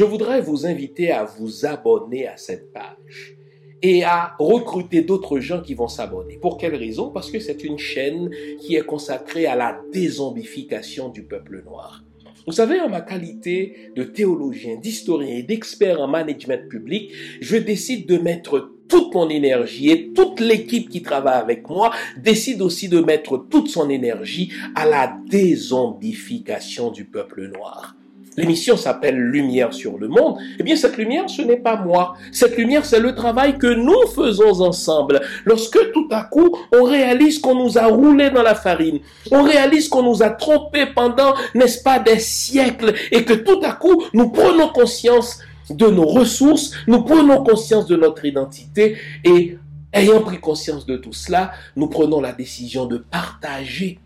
[0.00, 3.36] je voudrais vous inviter à vous abonner à cette page
[3.82, 6.38] et à recruter d'autres gens qui vont s'abonner.
[6.38, 7.10] Pour quelle raison?
[7.10, 12.02] Parce que c'est une chaîne qui est consacrée à la dézombification du peuple noir.
[12.46, 18.06] Vous savez, en ma qualité de théologien, d'historien et d'expert en management public, je décide
[18.06, 23.00] de mettre toute mon énergie et toute l'équipe qui travaille avec moi décide aussi de
[23.00, 27.96] mettre toute son énergie à la dézombification du peuple noir.
[28.40, 30.38] L'émission s'appelle Lumière sur le monde.
[30.58, 32.14] Eh bien, cette lumière, ce n'est pas moi.
[32.32, 35.20] Cette lumière, c'est le travail que nous faisons ensemble.
[35.44, 39.90] Lorsque tout à coup, on réalise qu'on nous a roulé dans la farine, on réalise
[39.90, 44.30] qu'on nous a trompé pendant, n'est-ce pas, des siècles, et que tout à coup, nous
[44.30, 49.58] prenons conscience de nos ressources, nous prenons conscience de notre identité, et
[49.92, 53.98] ayant pris conscience de tout cela, nous prenons la décision de partager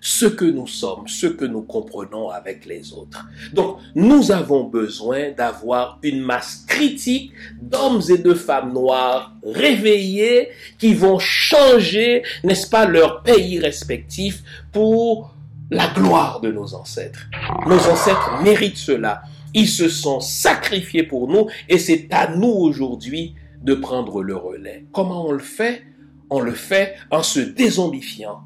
[0.00, 3.26] ce que nous sommes, ce que nous comprenons avec les autres.
[3.52, 10.48] Donc, nous avons besoin d'avoir une masse critique d'hommes et de femmes noirs réveillés
[10.78, 14.42] qui vont changer, n'est-ce pas, leur pays respectif
[14.72, 15.34] pour
[15.70, 17.28] la gloire de nos ancêtres.
[17.66, 19.22] Nos ancêtres méritent cela.
[19.52, 24.86] Ils se sont sacrifiés pour nous et c'est à nous aujourd'hui de prendre le relais.
[24.92, 25.82] Comment on le fait?
[26.30, 28.42] On le fait en se dézombifiant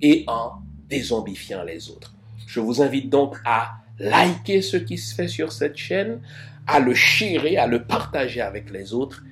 [0.00, 0.52] et en
[0.88, 2.14] dézombifiant les autres.
[2.46, 6.20] Je vous invite donc à liker ce qui se fait sur cette chaîne,
[6.66, 9.22] à le chérir, à le partager avec les autres,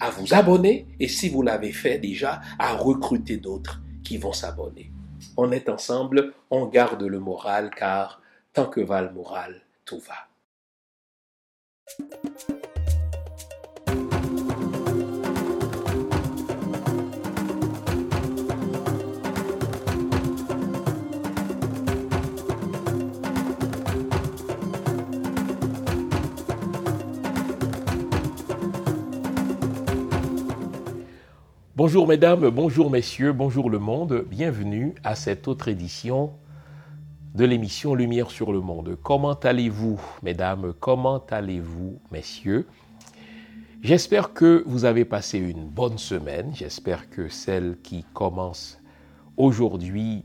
[0.00, 4.90] à vous abonner et si vous l'avez fait déjà, à recruter d'autres qui vont s'abonner.
[5.36, 10.28] On est ensemble, on garde le moral car tant que va le moral, tout va.
[31.78, 36.32] Bonjour mesdames, bonjour messieurs, bonjour le monde, bienvenue à cette autre édition
[37.36, 38.98] de l'émission Lumière sur le monde.
[39.00, 42.66] Comment allez-vous mesdames, comment allez-vous messieurs?
[43.80, 48.80] J'espère que vous avez passé une bonne semaine, j'espère que celle qui commence
[49.36, 50.24] aujourd'hui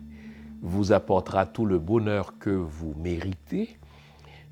[0.63, 3.77] vous apportera tout le bonheur que vous méritez.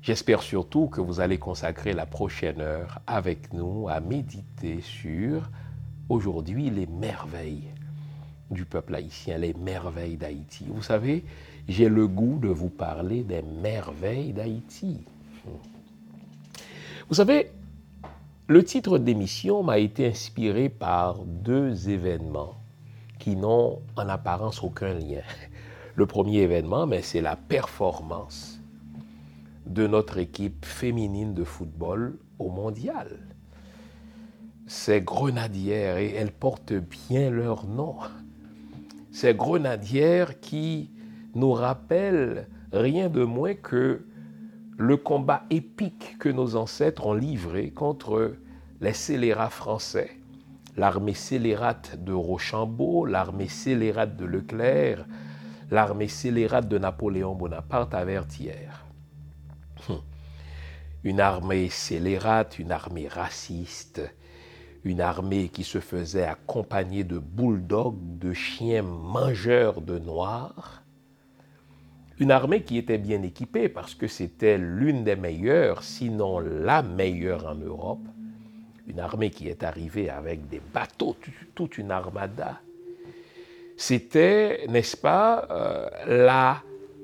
[0.02, 5.50] J'espère surtout que vous allez consacrer la prochaine heure avec nous à méditer sur
[6.12, 7.70] aujourd'hui les merveilles
[8.50, 10.66] du peuple haïtien, les merveilles d'Haïti.
[10.68, 11.24] Vous savez,
[11.68, 15.00] j'ai le goût de vous parler des merveilles d'Haïti.
[17.08, 17.50] Vous savez,
[18.46, 22.56] le titre d'émission m'a été inspiré par deux événements
[23.18, 25.22] qui n'ont en apparence aucun lien.
[25.94, 28.60] Le premier événement, mais c'est la performance
[29.66, 33.18] de notre équipe féminine de football au mondial
[34.72, 37.96] ces grenadières, et elles portent bien leur nom,
[39.12, 40.90] ces grenadières qui
[41.34, 44.02] nous rappellent rien de moins que
[44.78, 48.34] le combat épique que nos ancêtres ont livré contre
[48.80, 50.10] les scélérats français,
[50.78, 55.04] l'armée scélérate de Rochambeau, l'armée scélérate de Leclerc,
[55.70, 58.86] l'armée scélérate de Napoléon Bonaparte à Vertières.
[59.90, 60.00] Hum.
[61.04, 64.00] Une armée scélérate, une armée raciste,
[64.84, 70.82] une armée qui se faisait accompagner de bulldogs, de chiens mangeurs de noirs,
[72.18, 77.46] une armée qui était bien équipée parce que c'était l'une des meilleures, sinon la meilleure
[77.46, 78.06] en Europe,
[78.86, 81.16] une armée qui est arrivée avec des bateaux,
[81.54, 82.60] toute une armada.
[83.76, 86.62] C'était, n'est-ce pas, euh, la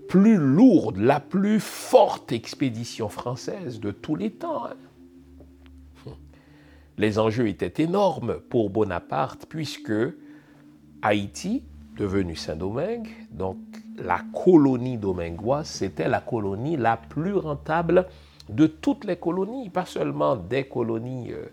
[0.09, 4.67] plus lourde, la plus forte expédition française de tous les temps.
[4.67, 4.77] Hein.
[6.99, 9.93] Les enjeux étaient énormes pour Bonaparte puisque
[11.01, 11.63] Haïti,
[11.97, 13.57] devenu Saint-Domingue, donc
[13.97, 18.07] la colonie domingoise, c'était la colonie la plus rentable
[18.49, 21.47] de toutes les colonies, pas seulement des colonies, euh,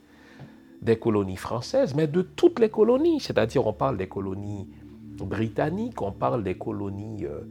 [0.82, 3.20] des colonies françaises, mais de toutes les colonies.
[3.20, 4.70] C'est-à-dire, on parle des colonies
[5.18, 7.42] britanniques, on parle des colonies euh,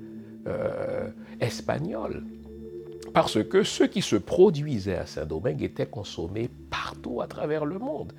[0.46, 1.11] euh,
[1.41, 2.25] espagnoles
[3.14, 8.12] parce que ce qui se produisait à Saint-Domingue était consommé partout à travers le monde,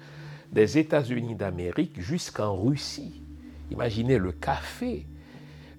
[0.53, 3.21] des États-Unis d'Amérique jusqu'en Russie.
[3.71, 5.05] Imaginez le café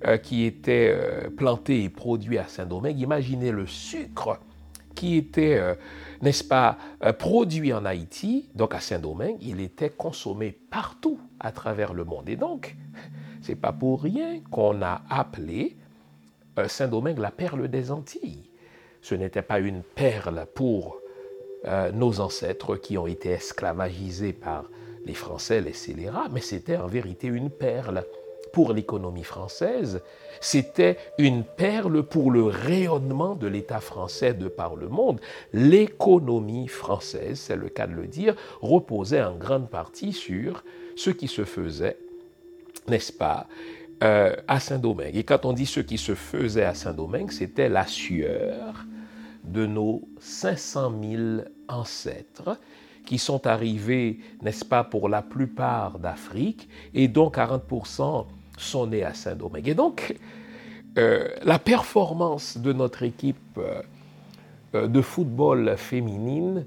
[0.05, 4.39] euh, qui était euh, planté et produit à Saint-Domingue, imaginez le sucre
[4.95, 5.75] qui était, euh,
[6.21, 6.77] n'est-ce pas,
[7.19, 12.29] produit en Haïti, donc à Saint-Domingue, il était consommé partout à travers le monde.
[12.29, 12.77] Et donc,
[13.41, 15.75] c'est pas pour rien qu'on a appelé
[16.67, 18.51] Saint-Domingue la perle des Antilles
[19.07, 20.99] ce n'était pas une perle pour
[21.67, 24.69] euh, nos ancêtres qui ont été esclavagisés par
[25.05, 28.05] les Français, les scélérats, mais c'était en vérité une perle
[28.53, 30.03] pour l'économie française,
[30.41, 35.21] c'était une perle pour le rayonnement de l'État français de par le monde.
[35.53, 40.65] L'économie française, c'est le cas de le dire, reposait en grande partie sur
[40.97, 41.97] ce qui se faisait,
[42.89, 43.47] n'est-ce pas,
[44.03, 45.17] euh, à Saint-Domingue.
[45.17, 48.85] Et quand on dit ce qui se faisait à Saint-Domingue, c'était la sueur
[49.47, 51.23] de nos 500 000
[51.69, 52.59] ancêtres
[53.05, 58.27] qui sont arrivés, n'est-ce pas, pour la plupart d'Afrique, et dont 40%
[58.59, 59.69] sont nés à Saint-Domingue.
[59.69, 60.17] Et donc,
[60.99, 63.83] euh, la performance de notre équipe euh,
[64.75, 66.67] euh, de football féminine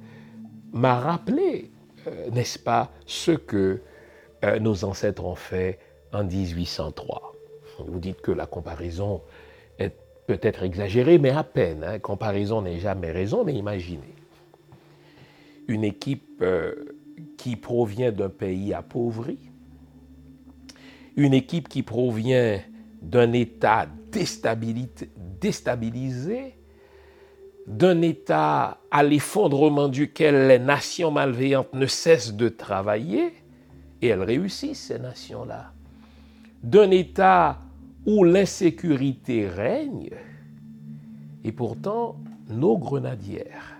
[0.71, 1.71] m'a rappelé,
[2.31, 3.81] n'est-ce pas, ce que
[4.61, 5.79] nos ancêtres ont fait
[6.13, 7.35] en 1803.
[7.87, 9.21] Vous dites que la comparaison
[10.29, 11.83] peut-être exagérée, mais à peine.
[11.83, 11.97] Hein.
[11.97, 14.13] Comparaison n'est jamais raison, mais imaginez.
[15.67, 16.43] Une équipe
[17.35, 19.39] qui provient d'un pays appauvri,
[21.15, 22.59] une équipe qui provient
[23.01, 23.87] d'un État
[25.41, 26.55] déstabilisé,
[27.65, 33.33] d'un État à l'effondrement duquel les nations malveillantes ne cessent de travailler,
[34.03, 35.71] et elles réussissent, ces nations-là,
[36.61, 37.57] d'un État
[38.09, 40.09] où l'insécurité règne,
[41.43, 42.17] et pourtant
[42.49, 43.77] nos grenadières,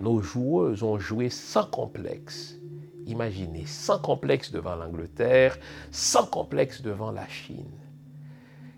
[0.00, 2.60] nos joueuses ont joué sans complexe
[3.06, 5.58] Imaginez, sans complexe devant l'Angleterre,
[5.90, 7.72] sans complexe devant la Chine.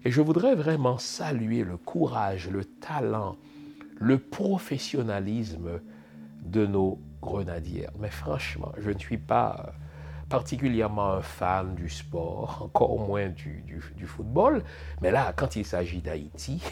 [0.04, 3.36] Et je voudrais vraiment saluer le courage, le talent,
[4.00, 5.80] le professionnalisme
[6.44, 7.92] de nos grenadières.
[7.98, 9.70] Mais franchement, je ne suis pas euh,
[10.32, 14.64] particulièrement un fan du sport, encore moins du, football.
[15.02, 16.62] Mais là, quand il s'agit d'Haïti,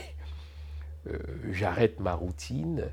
[1.07, 1.19] euh,
[1.53, 2.91] j'arrête ma routine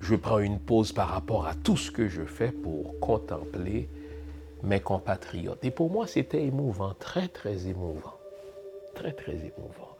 [0.00, 3.88] je prends une pause par rapport à tout ce que je fais pour contempler
[4.62, 5.64] mes compatriotes.
[5.64, 8.18] Et pour moi, c'était émouvant, très, très émouvant.
[8.94, 9.96] Très, très émouvant.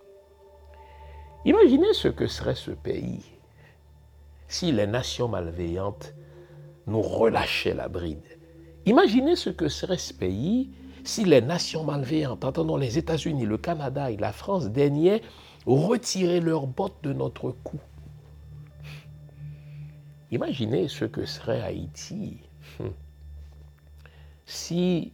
[1.46, 3.24] Imaginez ce que serait ce pays
[4.46, 6.14] si les nations malveillantes
[6.86, 8.33] nous relâchaient la bride.
[8.86, 10.70] Imaginez ce que serait ce pays
[11.04, 15.22] si les nations malveillantes, entendons les États-Unis, le Canada et la France, daignaient
[15.66, 17.78] retirer leurs bottes de notre cou
[20.30, 22.38] Imaginez ce que serait Haïti
[22.80, 22.88] hmm.
[24.46, 25.12] si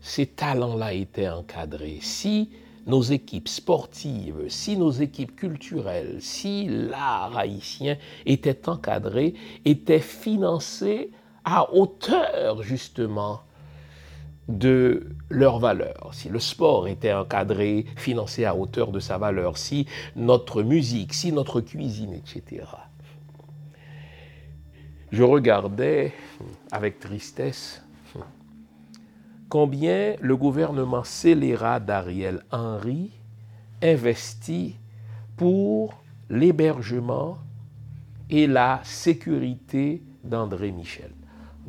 [0.00, 2.50] ces talents-là étaient encadrés, si
[2.86, 7.96] nos équipes sportives, si nos équipes culturelles, si l'art haïtien
[8.26, 9.34] était encadré,
[9.64, 11.10] était financé
[11.44, 13.40] à hauteur justement
[14.48, 19.86] de leur valeur, si le sport était encadré, financé à hauteur de sa valeur, si
[20.16, 22.64] notre musique, si notre cuisine, etc
[25.12, 26.12] je regardais
[26.70, 27.82] avec tristesse
[29.48, 33.10] combien le gouvernement scélérat d'Ariel Henry
[33.82, 34.76] investit
[35.36, 37.38] pour l'hébergement
[38.28, 41.10] et la sécurité d'André Michel.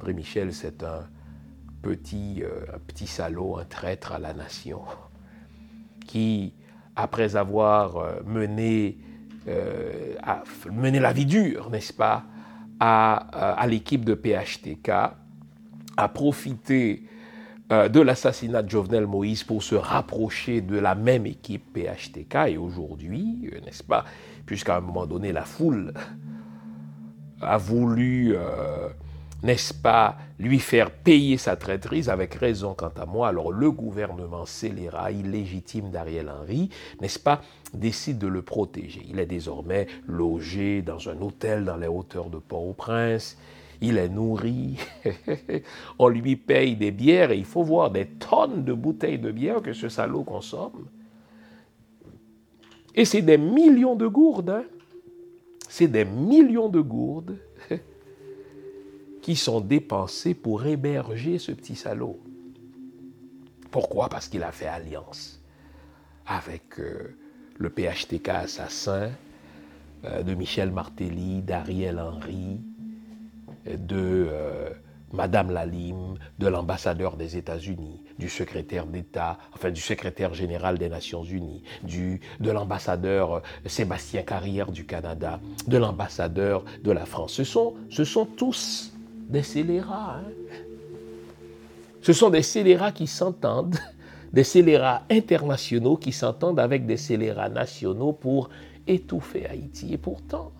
[0.02, 1.04] André Michel, c'est un
[1.84, 4.82] petit, euh, petit salaud, un traître à la nation,
[6.08, 6.56] qui,
[6.96, 8.98] après avoir euh, mené,
[9.48, 10.16] euh,
[10.72, 12.24] mené la vie dure, n'est-ce pas,
[12.80, 17.04] à, l'équipe de PHTK a profité
[17.70, 22.36] de l'assassinat de Jovenel Moïse pour se rapprocher de la même équipe PHTK.
[22.48, 24.04] Et aujourd'hui, n'est-ce pas,
[24.48, 25.94] puisqu'à un moment donné, la foule
[27.42, 28.36] a voulu
[29.44, 32.76] n'est-ce pas, lui faire payer sa traîtrise avec raison?
[32.76, 33.28] Quant à moi.
[33.28, 36.70] Alors le gouvernement scélérat, illégitime d'Ariel Henry,
[37.02, 37.42] n'est-ce pas,
[37.74, 39.02] décide de le protéger.
[39.10, 43.38] Il est désormais logé dans un hôtel dans les hauteurs de Port-au-Prince.
[43.84, 44.78] Il est nourri,
[46.00, 49.64] on lui paye des bières et il faut voir des tonnes de bouteilles de bière
[49.64, 50.86] que ce salaud consomme.
[52.94, 54.52] Et c'est des millions de gourdes.
[54.52, 54.66] Hein.
[55.68, 57.38] C'est des millions de gourdes
[59.22, 62.20] qui sont dépensés pour héberger ce petit salaud.
[63.70, 64.10] Pourquoi?
[64.10, 65.42] Parce qu'il a fait alliance
[66.26, 67.16] avec euh,
[67.58, 69.12] le PHTK assassin
[70.06, 72.60] euh, de Michel Martelly, d'Ariel Henry,
[73.66, 74.70] de euh,
[75.14, 81.24] Madame Lalim, de l'ambassadeur des États-Unis, du secrétaire d'État, enfin du secrétaire général des Nations
[81.24, 87.34] Unies, de l'ambassadeur Sébastien Carrière du Canada, de l'ambassadeur de la France.
[87.44, 88.91] Ce sont tous
[89.30, 90.18] des scélérats.
[90.20, 90.32] Hein.
[92.02, 93.78] Ce sont des scélérats qui s'entendent,
[94.34, 98.50] des scélérats internationaux qui s'entendent avec des scélérats nationaux pour
[98.88, 99.94] étouffer Haïti.
[99.94, 100.52] Et pourtant,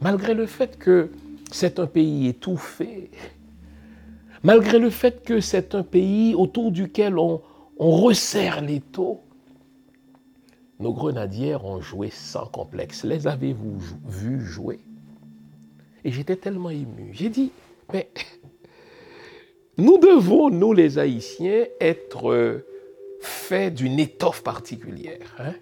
[0.00, 1.10] malgré le fait que
[1.50, 3.10] c'est un pays étouffé,
[4.42, 7.40] malgré le fait que c'est un pays autour duquel on,
[7.80, 9.20] resserre les taux,
[10.80, 13.04] nos grenadières ont joué sans complexe.
[13.04, 14.80] Les avez-vous vus jouer?
[16.04, 17.10] Et j'étais tellement ému.
[17.12, 17.50] J'ai dit,
[17.92, 18.08] mais
[19.78, 22.62] nous devons, nous les Haïtiens, être
[23.20, 25.34] faits d'une étoffe particulière.
[25.38, 25.54] Hein?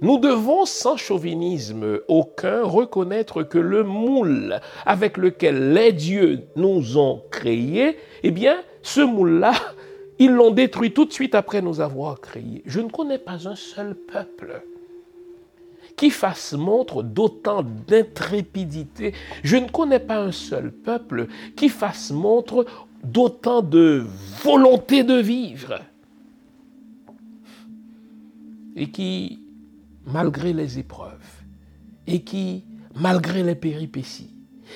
[0.00, 7.22] Nous devons, sans chauvinisme aucun, reconnaître que le moule avec lequel les dieux nous ont
[7.30, 9.54] créés, eh bien, ce moule-là,
[10.18, 12.62] ils l'ont détruit tout de suite après nous avoir créés.
[12.66, 14.62] Je ne connais pas un seul peuple
[15.96, 19.14] qui fasse montre d'autant d'intrépidité.
[19.42, 22.66] Je ne connais pas un seul peuple qui fasse montre
[23.02, 24.06] d'autant de
[24.42, 25.80] volonté de vivre.
[28.76, 29.40] Et qui,
[30.06, 31.44] malgré les épreuves,
[32.06, 32.64] et qui,
[32.96, 34.30] malgré les péripéties,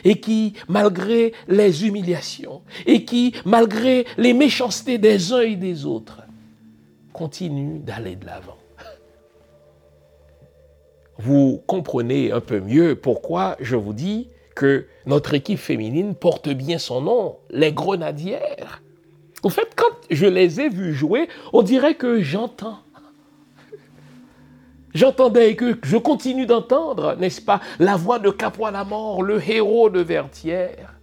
[0.05, 6.23] et qui, malgré les humiliations, et qui, malgré les méchancetés des uns et des autres,
[7.13, 8.58] continue d'aller de l'avant.
[11.19, 16.79] Vous comprenez un peu mieux pourquoi je vous dis que notre équipe féminine porte bien
[16.79, 18.83] son nom, les grenadières.
[19.43, 22.81] Au fait, quand je les ai vues jouer, on dirait que j'entends
[24.95, 29.91] J'entendais que je continue d'entendre, n'est-ce pas, la voix de Capois la mort, le héros
[29.91, 30.99] de Vertière,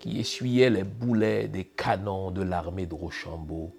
[0.00, 3.72] qui essuyait les boulets des canons de l'armée de Rochambeau,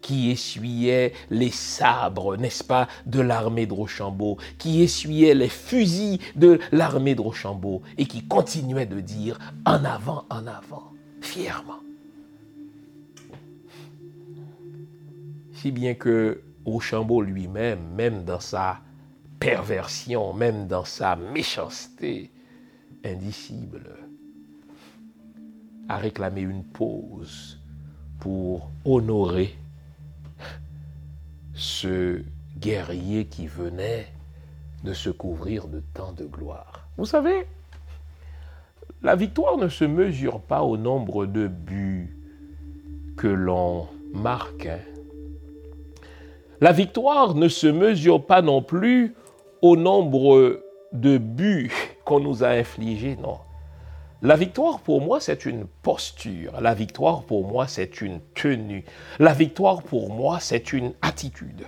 [0.00, 6.60] qui essuyait les sabres, n'est-ce pas, de l'armée de Rochambeau, qui essuyait les fusils de
[6.72, 11.80] l'armée de Rochambeau, et qui continuait de dire en avant, en avant, fièrement.
[15.52, 18.80] Si bien que Rochambeau lui-même, même dans sa
[19.40, 22.30] perversion, même dans sa méchanceté
[23.04, 23.96] indicible,
[25.88, 27.58] a réclamé une pause
[28.20, 29.56] pour honorer
[31.58, 32.22] ce
[32.56, 34.06] guerrier qui venait
[34.84, 36.88] de se couvrir de tant de gloire.
[36.96, 37.46] Vous savez,
[39.02, 42.16] la victoire ne se mesure pas au nombre de buts
[43.16, 44.66] que l'on marque.
[44.66, 44.78] Hein.
[46.60, 49.14] La victoire ne se mesure pas non plus
[49.60, 50.62] au nombre
[50.92, 51.72] de buts
[52.04, 53.38] qu'on nous a infligés, non.
[54.20, 56.60] La victoire pour moi, c'est une posture.
[56.60, 58.84] La victoire pour moi, c'est une tenue.
[59.20, 61.66] La victoire pour moi, c'est une attitude.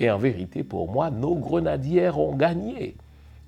[0.00, 2.96] Et en vérité, pour moi, nos grenadières ont gagné.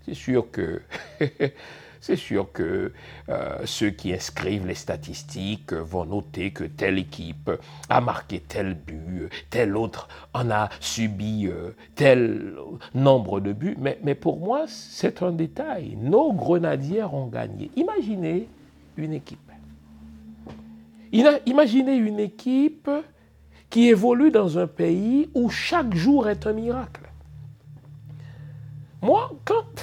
[0.05, 0.81] C'est sûr que
[2.03, 2.93] c'est sûr que
[3.29, 7.51] euh, ceux qui inscrivent les statistiques vont noter que telle équipe
[7.89, 12.55] a marqué tel but, telle autre en a subi euh, tel
[12.93, 13.77] nombre de buts.
[13.79, 15.97] Mais, mais pour moi, c'est un détail.
[15.97, 17.71] Nos grenadières ont gagné.
[17.77, 18.49] Imaginez
[18.97, 19.39] une équipe.
[21.13, 22.91] Imaginez une équipe
[23.71, 27.09] qui évolue dans un pays où chaque jour est un miracle.
[29.03, 29.83] Moi, quand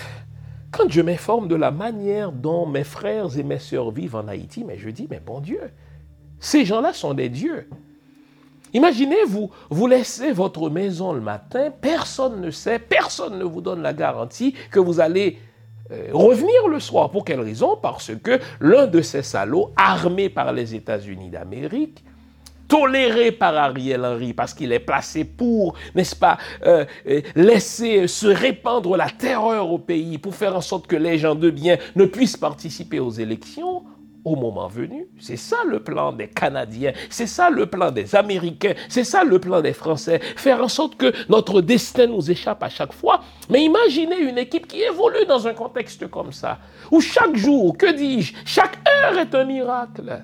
[0.72, 4.64] quand je m'informe de la manière dont mes frères et mes sœurs vivent en Haïti,
[4.64, 5.62] mais je dis, mais bon Dieu,
[6.40, 7.68] ces gens-là sont des dieux.
[8.74, 13.82] Imaginez, vous, vous laissez votre maison le matin, personne ne sait, personne ne vous donne
[13.82, 15.40] la garantie que vous allez
[15.92, 17.10] euh, revenir le soir.
[17.10, 17.78] Pour quelle raison?
[17.82, 22.04] Parce que l'un de ces salauds, armé par les États-Unis d'Amérique,
[22.70, 28.28] toléré par Ariel Henry parce qu'il est placé pour, n'est-ce pas, euh, euh, laisser se
[28.28, 32.06] répandre la terreur au pays pour faire en sorte que les gens de bien ne
[32.06, 33.84] puissent participer aux élections
[34.24, 35.08] au moment venu.
[35.20, 39.40] C'est ça le plan des Canadiens, c'est ça le plan des Américains, c'est ça le
[39.40, 40.20] plan des Français.
[40.36, 43.22] Faire en sorte que notre destin nous échappe à chaque fois.
[43.50, 46.60] Mais imaginez une équipe qui évolue dans un contexte comme ça,
[46.92, 50.24] où chaque jour, que dis-je, chaque heure est un miracle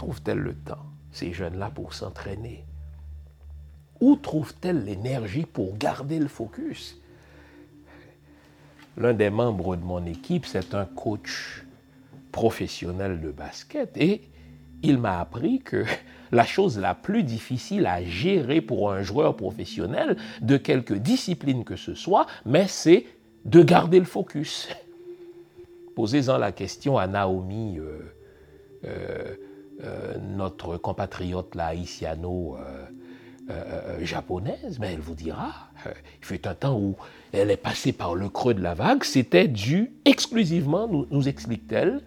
[0.00, 2.64] trouvent-elles le temps, ces jeunes-là, pour s'entraîner?
[4.00, 6.98] Où trouvent-elles l'énergie pour garder le focus?
[8.96, 11.66] L'un des membres de mon équipe, c'est un coach
[12.32, 14.22] professionnel de basket et
[14.82, 15.84] il m'a appris que
[16.32, 21.76] la chose la plus difficile à gérer pour un joueur professionnel de quelque discipline que
[21.76, 23.04] ce soit, mais c'est
[23.44, 24.70] de garder le focus.
[25.94, 27.98] Posez-en la question à Naomi euh,
[28.86, 29.36] euh,
[29.84, 36.78] euh, notre compatriote la haïtiano-japonaise, euh, euh, mais elle vous dira, il fut un temps
[36.78, 36.96] où
[37.32, 42.02] elle est passée par le creux de la vague, c'était dû exclusivement, nous, explique-t-elle,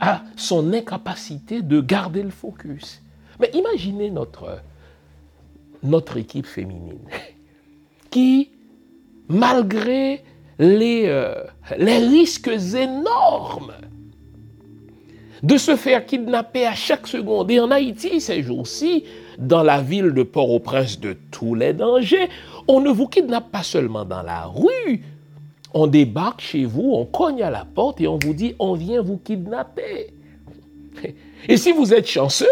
[0.00, 3.00] à son incapacité de garder le focus.
[3.38, 4.60] Mais imaginez notre,
[5.82, 7.06] notre équipe féminine
[8.10, 8.50] qui,
[9.28, 10.24] malgré
[10.58, 11.32] les,
[11.78, 13.72] les risques énormes
[15.42, 17.50] de se faire kidnapper à chaque seconde.
[17.50, 19.04] Et en Haïti, ces jours-ci,
[19.38, 22.28] dans la ville de Port-au-Prince de tous les dangers,
[22.68, 25.02] on ne vous kidnappe pas seulement dans la rue.
[25.74, 29.02] On débarque chez vous, on cogne à la porte et on vous dit on vient
[29.02, 30.12] vous kidnapper.
[31.48, 32.46] Et si vous êtes chanceux,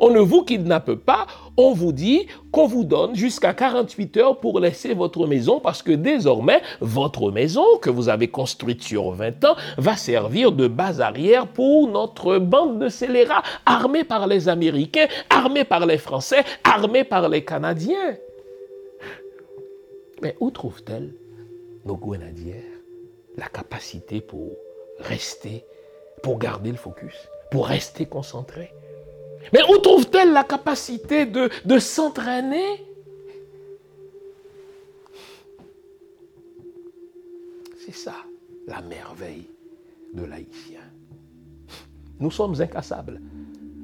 [0.00, 1.26] on ne vous kidnappe pas,
[1.56, 5.92] on vous dit qu'on vous donne jusqu'à 48 heures pour laisser votre maison parce que
[5.92, 11.46] désormais, votre maison que vous avez construite sur 20 ans va servir de base arrière
[11.46, 17.28] pour notre bande de scélérats armée par les Américains, armée par les Français, armée par
[17.28, 18.16] les Canadiens.
[20.22, 21.14] Mais où trouvent-elles,
[21.84, 22.62] nos grenadières,
[23.36, 24.52] la capacité pour
[25.00, 25.64] rester,
[26.22, 28.72] pour garder le focus, pour rester concentrés
[29.52, 32.84] mais où trouve-t-elle la capacité de, s'entraîner?
[37.84, 38.14] C'est ça
[38.66, 39.46] la merveille
[40.14, 40.80] de l'haïtien.
[42.18, 43.20] Nous sommes incassables.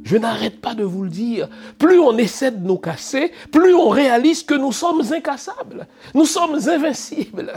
[0.05, 1.49] Je n'arrête pas de vous le dire.
[1.79, 5.87] Plus on essaie de nous casser, plus on réalise que nous sommes incassables.
[6.15, 7.53] Nous sommes invincibles.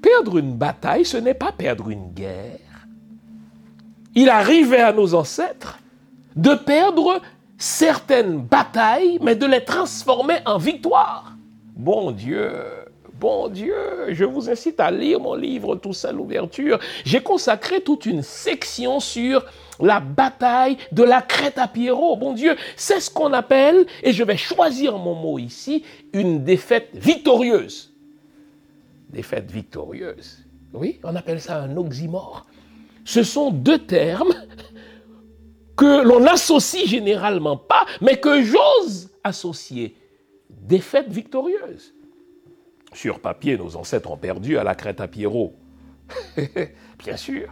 [0.00, 2.86] Perdre une bataille, ce n'est pas perdre une guerre.
[4.14, 5.79] Il arrivait à nos ancêtres
[6.36, 7.20] de perdre
[7.58, 11.36] certaines batailles, mais de les transformer en victoire.
[11.76, 12.52] Bon Dieu,
[13.18, 13.74] bon Dieu,
[14.08, 16.78] je vous incite à lire mon livre Toussaint l'ouverture.
[17.04, 19.44] J'ai consacré toute une section sur
[19.78, 22.16] la bataille de la crête à Pierrot.
[22.16, 26.90] Bon Dieu, c'est ce qu'on appelle, et je vais choisir mon mot ici, une défaite
[26.94, 27.92] victorieuse.
[29.10, 30.44] Défaite victorieuse.
[30.72, 32.46] Oui, on appelle ça un oxymore.
[33.04, 34.34] Ce sont deux termes
[35.80, 39.96] que l'on n'associe généralement pas, mais que j'ose associer.
[40.50, 41.94] Défaite victorieuse.
[42.92, 45.54] Sur papier, nos ancêtres ont perdu à la crête à Pierrot.
[46.98, 47.48] Bien sûr.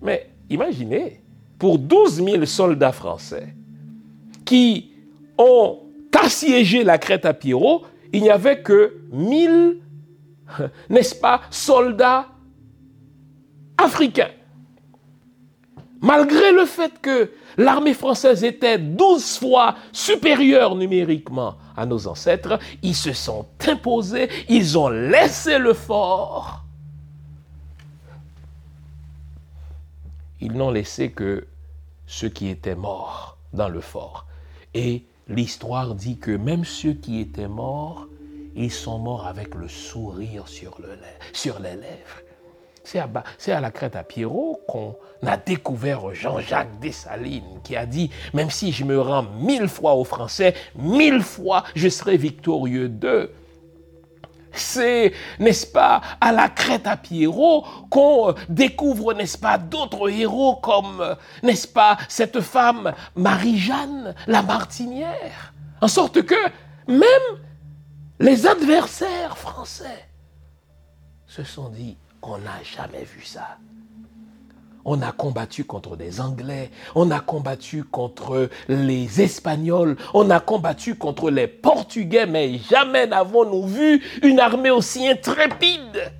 [0.00, 1.20] Mais imaginez,
[1.58, 3.52] pour 12 000 soldats français
[4.44, 4.92] qui
[5.38, 5.80] ont
[6.16, 9.80] assiégé la crête à Pierrot, il n'y avait que 1000,
[10.88, 12.28] n'est-ce pas, soldats
[13.76, 14.30] africains.
[16.02, 22.96] Malgré le fait que l'armée française était 12 fois supérieure numériquement à nos ancêtres, ils
[22.96, 26.64] se sont imposés, ils ont laissé le fort.
[30.40, 31.46] Ils n'ont laissé que
[32.08, 34.26] ceux qui étaient morts dans le fort.
[34.74, 38.08] Et l'histoire dit que même ceux qui étaient morts,
[38.56, 40.80] ils sont morts avec le sourire sur,
[41.32, 42.22] sur les lèvres.
[42.84, 48.50] C'est à, la crête à Pierrot qu'on a découvert Jean-Jacques Dessalines qui a dit, même
[48.50, 53.32] si je me rends mille fois aux Français, mille fois je serai victorieux d'eux.
[54.54, 61.16] C'est, n'est-ce pas, à la crête à Pierrot qu'on découvre, n'est-ce pas, d'autres héros comme,
[61.42, 65.54] n'est-ce pas, cette femme Marie-Jeanne, la martinière.
[65.80, 66.34] En sorte que
[66.86, 67.40] même
[68.20, 70.08] les adversaires français
[71.26, 73.58] se sont dit, on n'a jamais vu ça.
[74.84, 80.96] On a combattu contre des Anglais, on a combattu contre les Espagnols, on a combattu
[80.96, 86.12] contre les Portugais, mais jamais n'avons-nous vu une armée aussi intrépide.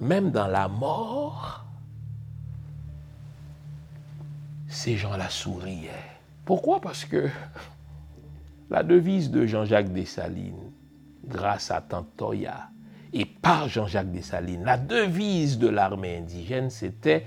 [0.00, 1.64] Même dans la mort,
[4.68, 5.90] ces gens-là souriaient.
[6.44, 6.80] Pourquoi?
[6.80, 7.28] Parce que
[8.70, 10.72] la devise de Jean-Jacques Dessalines,
[11.24, 12.70] grâce à Tantoya,
[13.14, 14.64] et par Jean-Jacques Dessalines.
[14.64, 17.24] La devise de l'armée indigène, c'était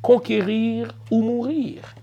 [0.00, 1.94] conquérir ou mourir.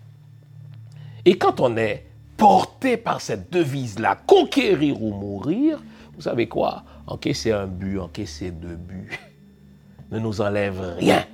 [1.25, 2.05] Et quand on est
[2.37, 5.81] porté par cette devise-là, conquérir ou mourir,
[6.15, 6.83] vous savez quoi?
[7.07, 9.19] Encaisser un but, encaisser deux buts,
[10.11, 11.25] ne nous enlève rien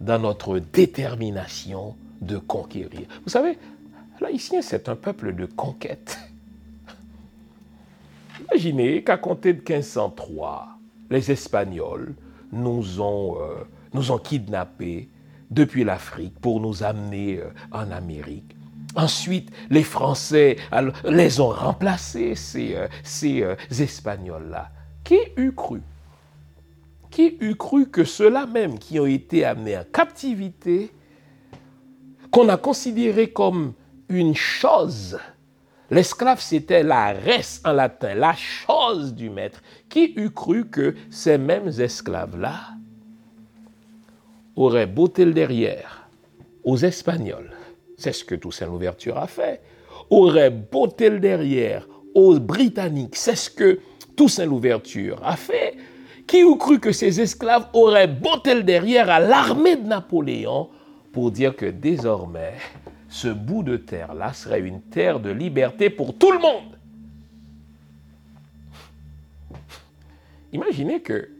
[0.00, 3.06] dans notre détermination de conquérir.
[3.24, 3.58] Vous savez,
[4.20, 6.18] l'haïtien, c'est un peuple de conquête.
[8.40, 10.75] Imaginez qu'à compter de 1503,
[11.10, 12.14] les Espagnols
[12.52, 15.08] nous ont, euh, nous ont kidnappés
[15.50, 18.56] depuis l'Afrique pour nous amener euh, en Amérique.
[18.94, 20.56] Ensuite, les Français
[21.04, 24.70] les ont remplacés, ces, euh, ces Espagnols-là.
[25.04, 25.82] Qui eût cru?
[27.10, 30.90] Qui eût cru que ceux-là même qui ont été amenés en captivité,
[32.30, 33.74] qu'on a considéré comme
[34.08, 35.18] une chose,
[35.90, 39.62] L'esclave, c'était la res en latin, la chose du maître.
[39.88, 42.74] Qui eût cru que ces mêmes esclaves-là
[44.56, 46.08] auraient botté le derrière
[46.64, 47.52] aux Espagnols?
[47.96, 49.60] C'est ce que Toussaint Louverture a fait.
[50.10, 53.16] Auraient botté le derrière aux Britanniques.
[53.16, 53.78] C'est ce que
[54.16, 55.74] Toussaint Louverture a fait,
[56.26, 60.70] qui eût cru que ces esclaves auraient botté le derrière à l'armée de Napoléon
[61.12, 62.54] pour dire que désormais,
[63.16, 66.76] ce bout de terre-là serait une terre de liberté pour tout le monde.
[70.52, 71.30] Imaginez que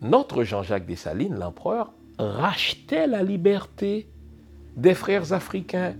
[0.00, 4.08] notre Jean-Jacques Dessalines, l'empereur, rachetait la liberté
[4.76, 5.94] des frères africains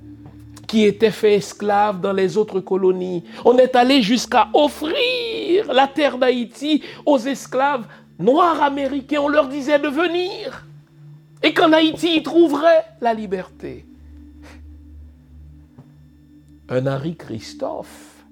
[0.67, 3.23] qui étaient faits esclaves dans les autres colonies.
[3.45, 7.87] On est allé jusqu'à offrir la terre d'Haïti aux esclaves
[8.19, 9.21] noirs américains.
[9.21, 10.67] On leur disait de venir.
[11.41, 13.87] Et qu'en Haïti, ils trouveraient la liberté.
[16.73, 18.25] Un Henri Christophe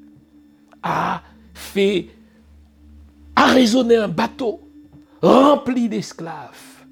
[0.82, 1.22] a
[1.52, 2.06] fait,
[3.36, 4.62] a raisonné un bateau
[5.20, 6.86] rempli d'esclaves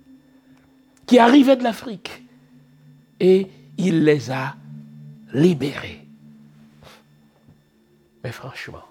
[1.06, 2.22] qui arrivaient de l'Afrique
[3.18, 3.46] et
[3.78, 4.56] il les a
[5.32, 6.06] libérés.
[8.22, 8.84] Mais franchement,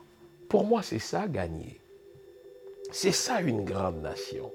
[0.49, 1.79] pour moi, c'est ça gagner.
[2.91, 4.51] C'est ça une grande nation.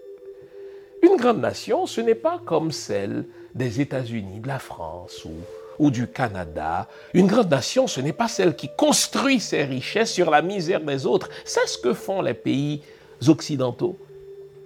[1.05, 5.35] Une grande nation, ce n'est pas comme celle des États-Unis, de la France ou,
[5.79, 6.89] ou, du Canada.
[7.15, 11.07] Une grande nation, ce n'est pas celle qui construit ses richesses sur la misère des
[11.07, 11.29] autres.
[11.45, 12.83] C'est ce que font les pays
[13.29, 13.99] occidentaux.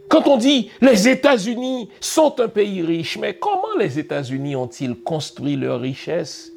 [0.09, 5.57] Quand on dit les États-Unis sont un pays riche, mais comment les États-Unis ont-ils construit
[5.57, 6.53] leur richesse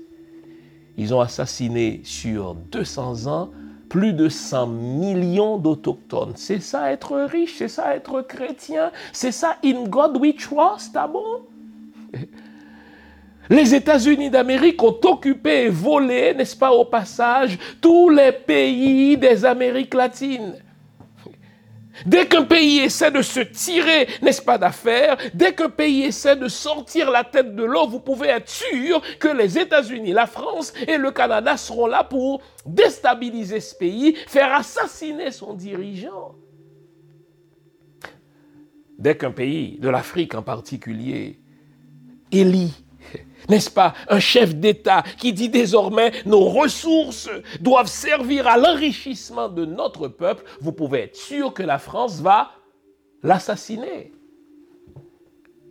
[0.97, 3.49] Ils ont assassiné sur 200 ans
[3.89, 6.33] plus de 100 millions d'autochtones.
[6.35, 11.07] C'est ça être riche, c'est ça être chrétien, c'est ça in God we trust, ah
[11.07, 11.41] bon?
[13.49, 19.43] Les États-Unis d'Amérique ont occupé et volé, n'est-ce pas, au passage, tous les pays des
[19.43, 20.55] Amériques latines.
[22.05, 26.47] Dès qu'un pays essaie de se tirer, n'est-ce pas, d'affaires, dès qu'un pays essaie de
[26.47, 30.97] sortir la tête de l'eau, vous pouvez être sûr que les États-Unis, la France et
[30.97, 36.35] le Canada seront là pour déstabiliser ce pays, faire assassiner son dirigeant.
[38.97, 41.39] Dès qu'un pays, de l'Afrique en particulier,
[42.31, 42.73] élit
[43.47, 47.29] n'est-ce pas, un chef d'État qui dit désormais nos ressources
[47.61, 52.51] doivent servir à l'enrichissement de notre peuple, vous pouvez être sûr que la France va
[53.23, 54.11] l'assassiner.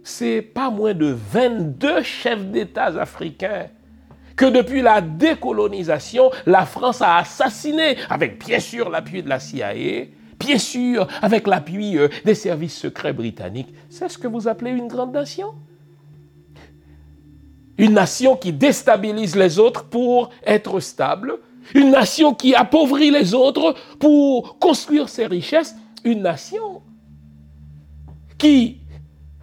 [0.02, 3.68] C'est pas moins de 22 chefs d'État africains
[4.37, 10.07] que depuis la décolonisation, la France a assassiné, avec bien sûr l'appui de la CIA,
[10.38, 13.74] bien sûr avec l'appui euh, des services secrets britanniques.
[13.90, 15.54] C'est ce que vous appelez une grande nation?
[17.78, 21.38] Une nation qui déstabilise les autres pour être stable.
[21.74, 25.74] Une nation qui appauvrit les autres pour construire ses richesses.
[26.04, 26.82] Une nation
[28.36, 28.78] qui,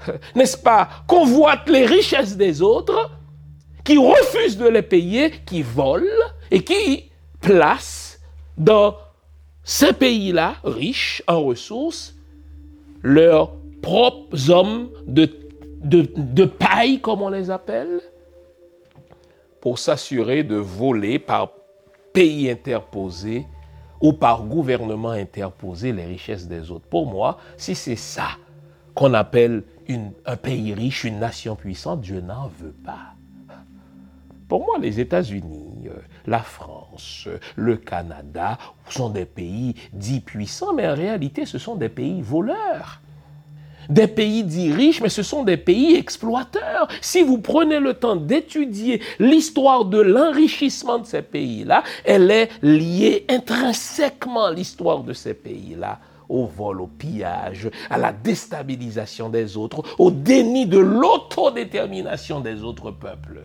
[0.35, 3.11] n'est-ce pas, convoite les richesses des autres,
[3.83, 6.09] qui refuse de les payer, qui vole
[6.51, 8.19] et qui place
[8.57, 8.95] dans
[9.63, 12.15] ces pays-là, riches en ressources,
[13.01, 15.29] leurs propres hommes de,
[15.83, 18.01] de, paille, comme on les appelle,
[19.65, 21.49] pour s'assurer de voler par
[22.13, 23.47] pays interposé
[23.99, 26.85] ou par gouvernement interposé les richesses des autres.
[26.85, 28.27] Pour moi, si c'est ça
[28.93, 29.63] qu'on appelle
[30.27, 33.15] un pays riche, une nation puissante, je n'en veux pas.
[34.47, 35.97] Pour moi, les États-Unis, euh,
[36.27, 41.89] la France, le Canada sont des pays dits puissants, mais en réalité, ce sont des
[41.89, 43.01] pays voleurs
[43.89, 46.87] des pays dits riches, mais ce sont des pays exploiteurs.
[47.01, 53.25] Si vous prenez le temps d'étudier l'histoire de l'enrichissement de ces pays-là, elle est liée
[53.29, 60.11] intrinsèquement, l'histoire de ces pays-là, au vol, au pillage, à la déstabilisation des autres, au
[60.11, 63.41] déni de l'autodétermination des autres peuples.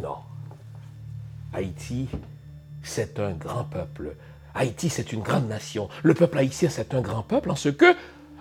[0.00, 0.16] Non.
[1.52, 2.08] Haïti,
[2.82, 4.16] c'est un grand peuple.
[4.54, 5.88] Haïti, c'est une grande nation.
[6.02, 7.94] Le peuple haïtien, c'est un grand peuple en ce que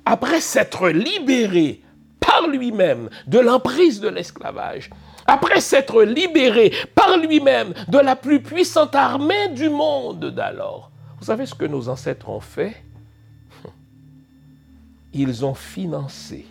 [0.05, 1.81] après s'être libéré
[2.19, 4.89] par lui-même de l'emprise de l'esclavage,
[5.25, 11.45] après s'être libéré par lui-même de la plus puissante armée du monde d'alors, vous savez
[11.45, 12.75] ce que nos ancêtres ont fait?
[15.13, 16.45] Ils ont financé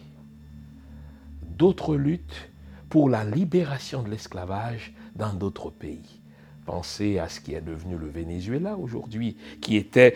[1.43, 2.51] d'autres luttes
[2.89, 6.21] pour la libération de l'esclavage dans d'autres pays.
[6.65, 10.15] Pensez à ce qui est devenu le Venezuela aujourd'hui, qui était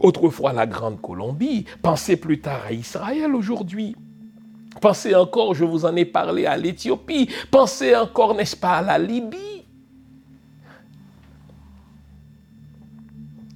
[0.00, 3.94] autrefois la Grande Colombie, pensez plus tard à Israël aujourd'hui.
[4.80, 7.28] Pensez encore, je vous en ai parlé, à l'Éthiopie.
[7.50, 9.64] Pensez encore, n'est-ce pas, à la Libye.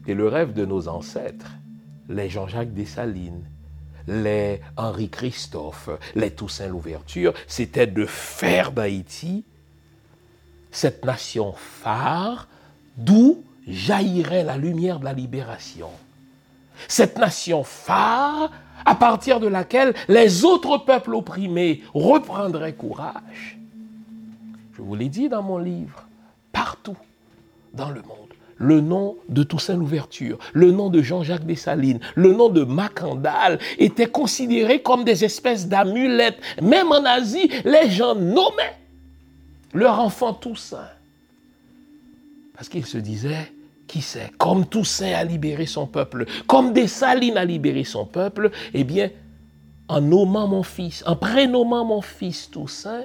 [0.06, 1.50] Et le rêve de nos ancêtres,
[2.08, 3.44] les Jean-Jacques Dessalines,
[4.06, 9.44] les Henri Christophe, les Toussaint Louverture, c'était de faire d'Haïti
[10.70, 12.48] cette nation phare
[12.96, 15.90] d'où jaillirait la lumière de la libération.
[16.88, 18.50] Cette nation phare
[18.84, 23.58] à partir de laquelle les autres peuples opprimés reprendraient courage.
[24.76, 26.04] Je vous l'ai dit dans mon livre,
[26.52, 26.96] partout
[27.72, 28.18] dans le monde,
[28.58, 34.10] le nom de Toussaint Louverture, le nom de Jean-Jacques Dessalines, le nom de Macandal étaient
[34.10, 36.38] considérés comme des espèces d'amulettes.
[36.60, 38.76] Même en Asie, les gens nommaient
[39.72, 40.88] leur enfant Toussaint.
[42.54, 43.52] Parce qu'ils se disaient,
[43.94, 48.82] qui sait, comme Toussaint a libéré son peuple, comme Dessalines a libéré son peuple, eh
[48.82, 49.08] bien,
[49.86, 53.04] en nommant mon fils, en prénommant mon fils Toussaint,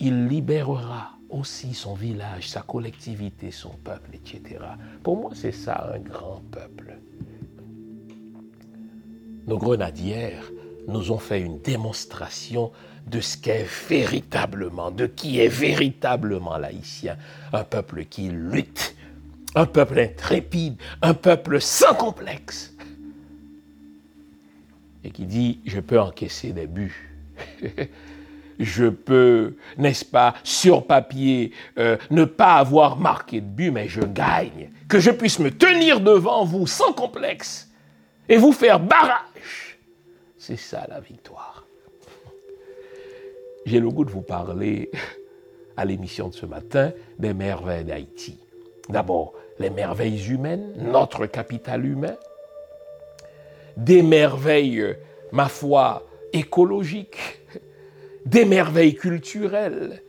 [0.00, 4.58] il libérera aussi son village, sa collectivité, son peuple, etc.
[5.04, 6.98] Pour moi, c'est ça un grand peuple.
[9.46, 10.50] Nos grenadières
[10.88, 12.72] nous ont fait une démonstration
[13.06, 17.16] de ce qu'est véritablement, de qui est véritablement l'haïtien.
[17.52, 18.96] Un peuple qui lutte,
[19.54, 22.74] un peuple intrépide, un peuple sans complexe.
[25.04, 27.14] Et qui dit, je peux encaisser des buts.
[28.58, 34.00] je peux, n'est-ce pas, sur papier, euh, ne pas avoir marqué de but, mais je
[34.00, 34.70] gagne.
[34.88, 37.70] Que je puisse me tenir devant vous sans complexe
[38.28, 39.78] et vous faire barrage.
[40.36, 41.66] C'est ça la victoire.
[43.66, 44.90] J'ai le goût de vous parler
[45.76, 48.38] à l'émission de ce matin des merveilles d'Haïti.
[48.88, 52.16] D'abord, les merveilles humaines, notre capital humain,
[53.76, 54.96] des merveilles,
[55.32, 57.40] ma foi, écologiques,
[58.24, 60.02] des merveilles culturelles,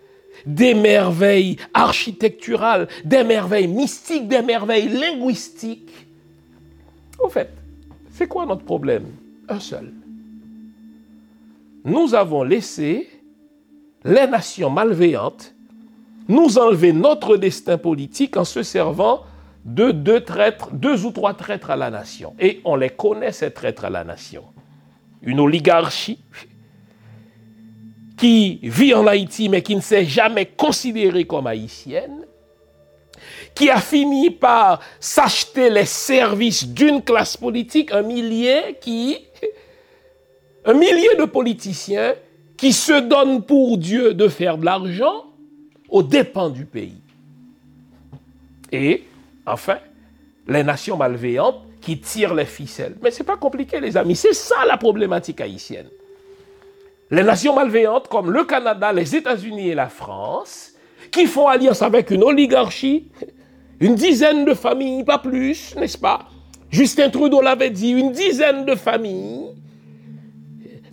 [0.45, 6.07] des merveilles architecturales, des merveilles mystiques, des merveilles linguistiques.
[7.19, 7.49] Au fait,
[8.13, 9.05] c'est quoi notre problème?
[9.47, 9.91] Un seul.
[11.83, 13.09] Nous avons laissé
[14.03, 15.53] les nations malveillantes
[16.29, 19.23] nous enlever notre destin politique en se servant
[19.65, 22.35] de deux traîtres, deux ou trois traîtres à la nation.
[22.39, 24.43] Et on les connaît, ces traîtres à la nation.
[25.23, 26.19] Une oligarchie
[28.15, 32.25] qui vit en Haïti mais qui ne s'est jamais considérée comme haïtienne,
[33.55, 39.17] qui a fini par s'acheter les services d'une classe politique, un millier qui,
[40.63, 42.13] un millier de politiciens
[42.55, 45.28] qui se donnent pour Dieu de faire de l'argent
[45.89, 47.01] aux dépens du pays.
[48.71, 49.03] Et,
[49.45, 49.77] enfin,
[50.47, 52.95] les nations malveillantes qui tirent les ficelles.
[53.01, 54.15] Mais ce n'est pas compliqué, les amis.
[54.15, 55.87] C'est ça la problématique haïtienne.
[57.11, 60.73] Les nations malveillantes comme le Canada, les États-Unis et la France,
[61.11, 63.07] qui font alliance avec une oligarchie,
[63.79, 66.27] une dizaine de familles, pas plus, n'est-ce pas?
[66.69, 69.47] Justin Trudeau l'avait dit, une dizaine de familles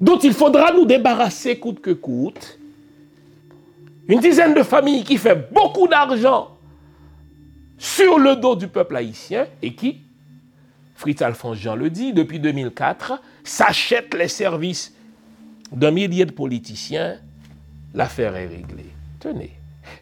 [0.01, 2.59] dont il faudra nous débarrasser coûte que coûte.
[4.09, 6.57] Une dizaine de familles qui fait beaucoup d'argent
[7.79, 10.03] sur le dos du peuple haïtien et qui,
[10.95, 14.95] Fritz Alphonse Jean le dit, depuis 2004, s'achète les services
[15.73, 17.19] d'un millier de politiciens,
[17.95, 18.90] l'affaire est réglée.
[19.19, 19.53] Tenez,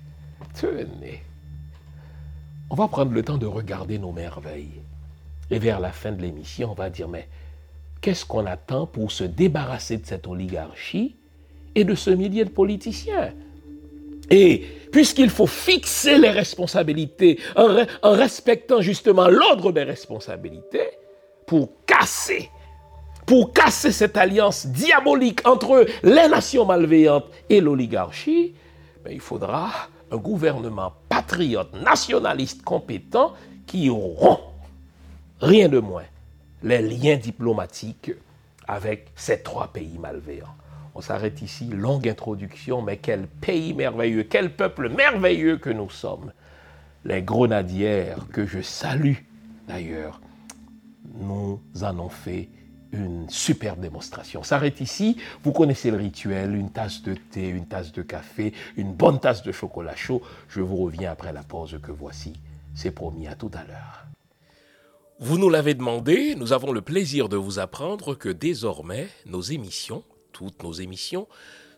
[0.60, 1.22] tenez.
[2.70, 4.82] On va prendre le temps de regarder nos merveilles.
[5.50, 7.28] Et vers la fin de l'émission, on va dire, mais
[8.00, 11.16] qu'est-ce qu'on attend pour se débarrasser de cette oligarchie
[11.74, 13.32] et de ce millier de politiciens?
[14.30, 20.90] Et puisqu'il faut fixer les responsabilités en, respectant justement l'ordre des responsabilités,
[21.46, 22.48] pour casser
[23.26, 28.54] pour casser cette alliance diabolique entre les nations malveillantes et l'oligarchie,
[29.02, 29.70] ben, il faudra
[30.10, 33.32] un gouvernement patriote, nationaliste, compétent,
[33.66, 34.40] qui auront,
[35.40, 36.04] rien de moins,
[36.62, 38.12] les liens diplomatiques
[38.68, 40.54] avec ces trois pays malveillants.
[40.94, 46.32] On s'arrête ici, longue introduction, mais quel pays merveilleux, quel peuple merveilleux que nous sommes.
[47.04, 49.16] Les grenadières que je salue
[49.66, 50.20] d'ailleurs,
[51.18, 52.48] nous en ont fait
[52.92, 54.40] une superbe démonstration.
[54.40, 55.16] On s'arrête ici.
[55.42, 59.42] Vous connaissez le rituel, une tasse de thé, une tasse de café, une bonne tasse
[59.42, 60.22] de chocolat chaud.
[60.48, 62.34] Je vous reviens après la pause que voici.
[62.74, 64.06] C'est promis à tout à l'heure.
[65.20, 70.02] Vous nous l'avez demandé, nous avons le plaisir de vous apprendre que désormais, nos émissions,
[70.34, 71.26] toutes nos émissions,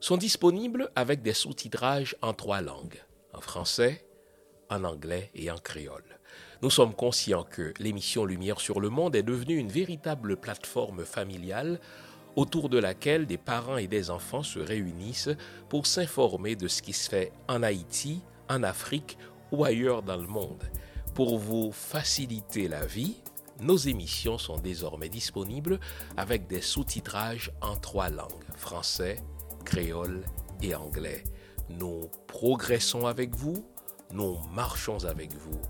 [0.00, 3.00] sont disponibles avec des sous-titrages en trois langues,
[3.32, 4.04] en français,
[4.68, 6.18] en anglais et en créole.
[6.62, 11.78] Nous sommes conscients que l'émission Lumière sur le monde est devenue une véritable plateforme familiale
[12.34, 15.30] autour de laquelle des parents et des enfants se réunissent
[15.68, 19.18] pour s'informer de ce qui se fait en Haïti, en Afrique
[19.52, 20.64] ou ailleurs dans le monde.
[21.14, 23.16] Pour vous faciliter la vie,
[23.60, 25.80] nos émissions sont désormais disponibles
[26.16, 29.22] avec des sous-titrages en trois langues, français,
[29.64, 30.24] créole
[30.62, 31.24] et anglais.
[31.68, 33.66] Nous progressons avec vous,
[34.12, 35.60] nous marchons avec vous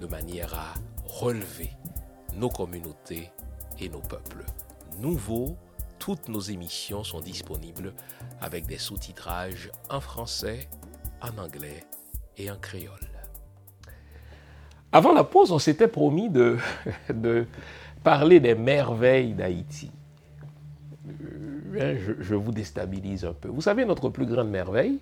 [0.00, 0.74] de manière à
[1.06, 1.70] relever
[2.34, 3.30] nos communautés
[3.78, 4.44] et nos peuples.
[4.98, 5.56] Nouveau,
[5.98, 7.94] toutes nos émissions sont disponibles
[8.40, 10.68] avec des sous-titrages en français,
[11.22, 11.84] en anglais
[12.36, 13.00] et en créole.
[14.92, 16.58] Avant la pause, on s'était promis de,
[17.12, 17.46] de,
[18.06, 19.90] parler des merveilles d'Haïti.
[21.78, 23.48] Je, je, vous déstabilise un peu.
[23.48, 24.98] Vous savez, notre plus grande merveille,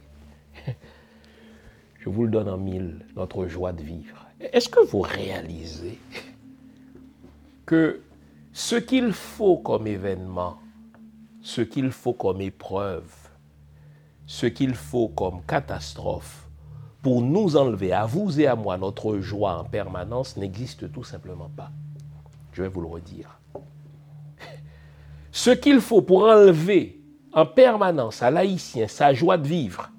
[2.00, 4.26] je vous le donne en mille, notre joie de vivre.
[4.40, 5.98] Est-ce que vous réalisez
[7.66, 8.00] que
[8.52, 10.58] ce qu'il faut comme événement,
[11.42, 13.10] ce qu'il faut comme épreuve,
[14.26, 16.48] ce qu'il faut comme catastrophe
[17.02, 21.50] pour nous enlever à vous et à moi notre joie en permanence n'existe tout simplement
[21.56, 21.70] pas?
[22.52, 23.38] Je vais vous le redire.
[25.37, 27.01] Ce qu'il faut pour enlever
[27.33, 29.90] en permanence à l'haïtien sa joie de vivre,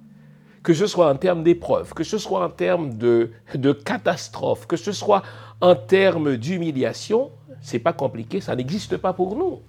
[0.63, 4.77] que ce soit en termes d'épreuve, que ce soit en termes de, de catastrophe, que
[4.77, 5.23] ce soit
[5.59, 9.59] en termes d'humiliation, c'est pas compliqué, ça n'existe pas pour nous.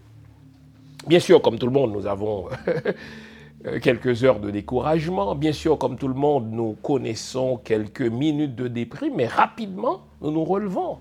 [1.08, 2.44] Bien sûr, comme tout le monde, nous avons
[3.82, 5.34] quelques heures de découragement.
[5.34, 10.30] Bien sûr, comme tout le monde, nous connaissons quelques minutes de déprime, mais rapidement, nous
[10.30, 10.98] nous relevons.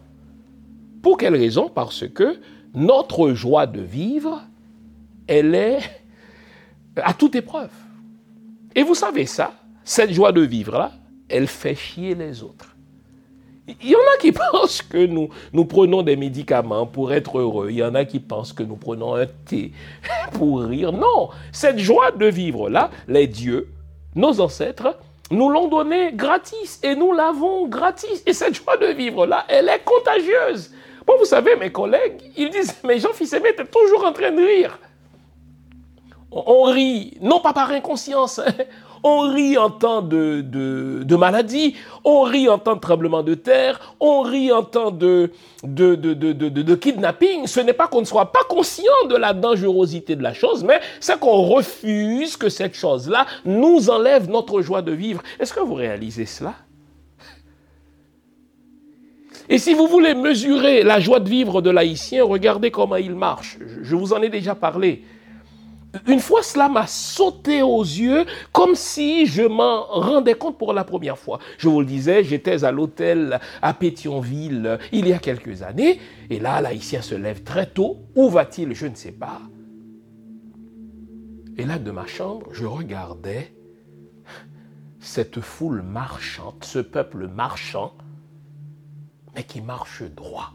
[1.04, 1.70] Pour quelle raison?
[1.70, 2.40] Parce que
[2.74, 4.42] notre joie de vivre,
[5.28, 5.80] elle est
[6.96, 7.72] à toute épreuve.
[8.76, 10.92] Et vous savez ça, cette joie de vivre-là,
[11.30, 12.76] elle fait chier les autres.
[13.68, 17.70] Il y en a qui pensent que nous, nous prenons des médicaments pour être heureux.
[17.70, 19.72] Il y en a qui pensent que nous prenons un thé
[20.34, 20.92] pour rire.
[20.92, 23.70] Non, cette joie de vivre-là, les dieux,
[24.16, 24.98] nos ancêtres,
[25.32, 28.24] nous l'ont donnée gratis et nous l'avons gratis.
[28.26, 30.72] Et cette joie de vivre-là, elle est contagieuse.
[31.06, 34.32] Bon, vous savez, mes collègues, ils disent, mais Jean-Fils Aimé, tu es toujours en train
[34.32, 34.80] de rire.
[36.32, 38.42] On rit, non pas par inconscience,
[39.04, 43.96] on rit en temps de, de, maladie, on rit en temps de tremblement de terre,
[44.00, 45.32] on rit en temps de,
[45.64, 47.48] de, de kidnapping.
[47.48, 50.80] Ce n'est pas qu'on ne soit pas conscient de la dangerosité de la chose, mais
[51.00, 55.22] c'est qu'on refuse que cette chose-là nous enlève notre joie de vivre.
[55.40, 56.56] Est-ce que vous réalisez cela?
[59.48, 63.60] Et si vous voulez mesurer la joie de vivre de l'haïtien, regardez comment il marche.
[63.84, 65.04] Je vous en ai déjà parlé.
[66.08, 70.84] Une fois cela m'a sauté aux yeux comme si je m'en rendais compte pour la
[70.84, 71.40] première fois.
[71.58, 76.00] Je vous le disais, j'étais à l'hôtel à Pétionville il y a quelques années.
[76.30, 78.00] Et là, l'haïtien se lève très tôt.
[78.16, 78.74] Où va-t-il?
[78.74, 79.42] Je ne sais pas.
[81.58, 83.54] Et là, de ma chambre, je regardais
[85.00, 87.94] cette foule marchante, ce peuple marchant,
[89.36, 90.52] mais qui marche droit.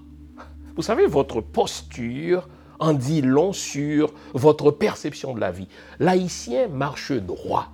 [0.76, 2.48] Vous savez, votre posture
[2.80, 5.68] en dit long sur votre perception de la vie.
[5.98, 7.68] L'haïtien marche droit.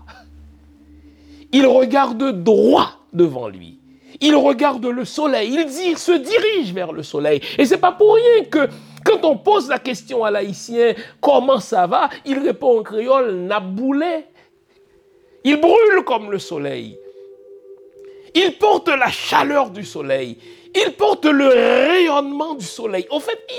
[1.52, 3.78] Il regarde droit devant lui.
[4.20, 5.54] Il regarde le soleil.
[5.54, 7.40] Il se dirige vers le soleil.
[7.56, 8.68] Et c'est pas pour rien que
[9.04, 14.24] quand on pose la question à l'haïtien comment ça va, il répond en créole naboulé.
[15.44, 16.98] Il brûle comme le soleil.
[18.34, 20.38] Il porte la chaleur du soleil.
[20.78, 23.06] Il porte le rayonnement du soleil.
[23.10, 23.54] En fait, il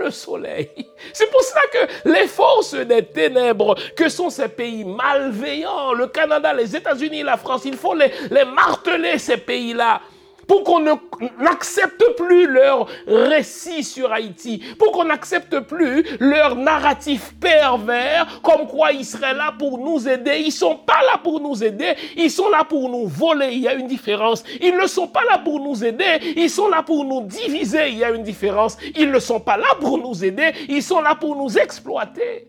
[0.00, 0.68] est le soleil.
[1.12, 6.52] C'est pour cela que les forces des ténèbres, que sont ces pays malveillants, le Canada,
[6.52, 8.10] les États-Unis, la France, il faut les,
[8.44, 10.00] marteler, ces pays-là
[10.48, 18.40] pour qu'on n'accepte plus leur récit sur Haïti, pour qu'on n'accepte plus leur narratif pervers,
[18.42, 20.42] comme quoi ils seraient là pour nous aider.
[20.44, 23.50] Ils sont pas là pour nous aider, ils sont là pour nous voler.
[23.52, 24.42] Il y a une différence.
[24.60, 27.90] Ils ne sont pas là pour nous aider, ils sont là pour nous diviser.
[27.90, 28.78] Il y a une différence.
[28.96, 32.48] Ils ne sont pas là pour nous aider, ils sont là pour nous exploiter.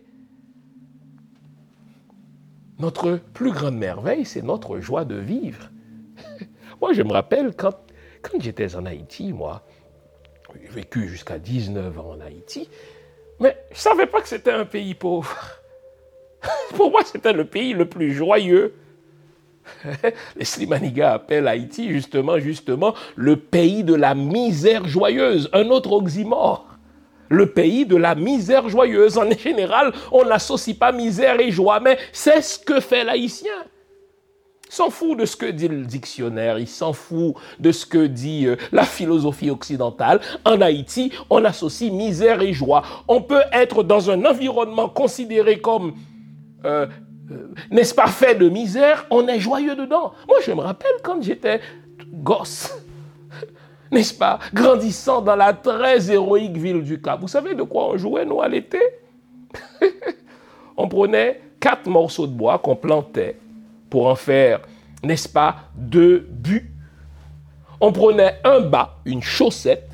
[2.78, 5.70] Notre plus grande merveille, c'est notre joie de vivre.
[6.80, 7.74] Moi, je me rappelle quand
[8.22, 9.62] quand j'étais en Haïti, moi,
[10.60, 12.68] j'ai vécu jusqu'à 19 ans en Haïti,
[13.38, 15.36] mais je ne savais pas que c'était un pays pauvre.
[16.74, 18.74] Pour moi, c'était le pays le plus joyeux.
[20.36, 26.66] Les Slimanigas appellent Haïti justement, justement, le pays de la misère joyeuse, un autre oxymore.
[27.28, 29.16] Le pays de la misère joyeuse.
[29.16, 33.52] En général, on n'associe pas misère et joie, mais c'est ce que fait l'haïtien.
[34.70, 38.46] S'en fout de ce que dit le dictionnaire, il s'en fout de ce que dit
[38.46, 40.20] euh, la philosophie occidentale.
[40.44, 42.82] En Haïti, on associe misère et joie.
[43.08, 45.94] On peut être dans un environnement considéré comme,
[46.64, 46.86] euh,
[47.32, 50.12] euh, n'est-ce pas, fait de misère, on est joyeux dedans.
[50.28, 51.60] Moi, je me rappelle quand j'étais
[52.06, 52.72] gosse,
[53.90, 57.20] n'est-ce pas, grandissant dans la très héroïque ville du Cap.
[57.20, 58.78] Vous savez de quoi on jouait, nous, à l'été?
[60.76, 63.36] On prenait quatre morceaux de bois qu'on plantait
[63.90, 64.60] pour en faire,
[65.02, 66.72] n'est-ce pas, deux buts.
[67.80, 69.90] on prenait un bas, une chaussette,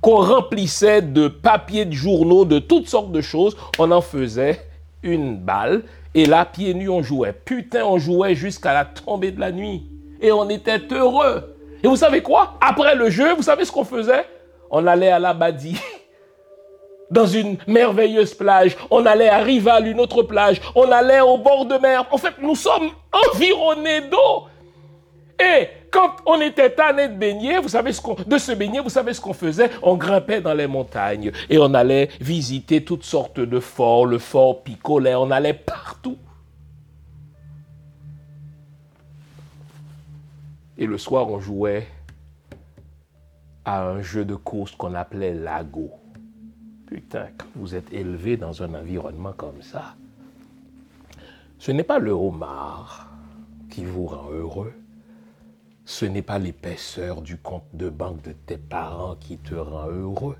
[0.00, 3.56] qu'on remplissait de papier de journaux, de toutes sortes de choses.
[3.78, 4.60] On en faisait
[5.02, 5.82] une balle.
[6.14, 7.32] Et là, pieds nus, on jouait.
[7.32, 9.86] Putain, on jouait jusqu'à la tombée de la nuit.
[10.20, 11.56] Et on était heureux.
[11.82, 12.54] Et vous savez quoi?
[12.60, 14.26] Après le jeu, vous savez ce qu'on faisait?
[14.70, 15.78] On allait à l'Abadi.
[17.10, 18.76] Dans une merveilleuse plage.
[18.90, 20.60] On allait à Rival, une autre plage.
[20.74, 22.06] On allait au bord de mer.
[22.10, 24.48] En fait, nous sommes environnés d'eau.
[25.38, 28.88] Et quand on était tanné de baigner, vous savez ce qu'on, de se baigner, vous
[28.88, 29.70] savez ce qu'on faisait?
[29.82, 34.62] On grimpait dans les montagnes et on allait visiter toutes sortes de forts, le fort
[34.62, 36.18] Picolet, on allait partout.
[40.76, 41.86] Et le soir, on jouait
[43.64, 45.92] à un jeu de course qu'on appelait Lago.
[46.94, 49.96] Putain, quand vous êtes élevé dans un environnement comme ça,
[51.58, 53.10] ce n'est pas le homard
[53.68, 54.72] qui vous rend heureux
[55.84, 60.36] ce n'est pas l'épaisseur du compte de banque de tes parents qui te rend heureux.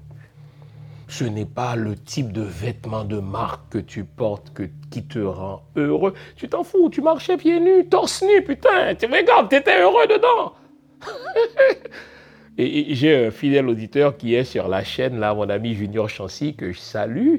[1.07, 4.53] Ce n'est pas le type de vêtements de marque que tu portes
[4.91, 6.15] qui te rend heureux.
[6.37, 8.95] Tu t'en fous, tu marchais pieds nus, torse nu, putain.
[8.95, 10.55] Tu regardes, étais heureux dedans.
[12.57, 16.55] et, j'ai un fidèle auditeur qui est sur la chaîne, là, mon ami Junior Chancy,
[16.55, 17.39] que je salue.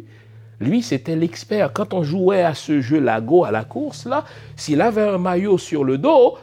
[0.59, 1.73] Lui, c'était l'expert.
[1.73, 5.57] Quand on jouait à ce jeu Lago à la course, là, s'il avait un maillot
[5.57, 6.37] sur le dos,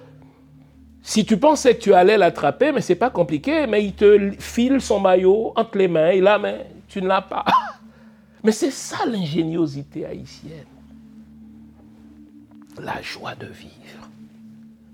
[1.03, 4.81] si tu pensais que tu allais l'attraper, mais c'est pas compliqué, mais il te file
[4.81, 6.59] son maillot entre les mains et la main,
[6.89, 7.45] tu ne l'as pas.
[8.45, 10.67] Mais c'est ça l'ingéniosité haïtienne.
[12.81, 13.82] La joie de vivre.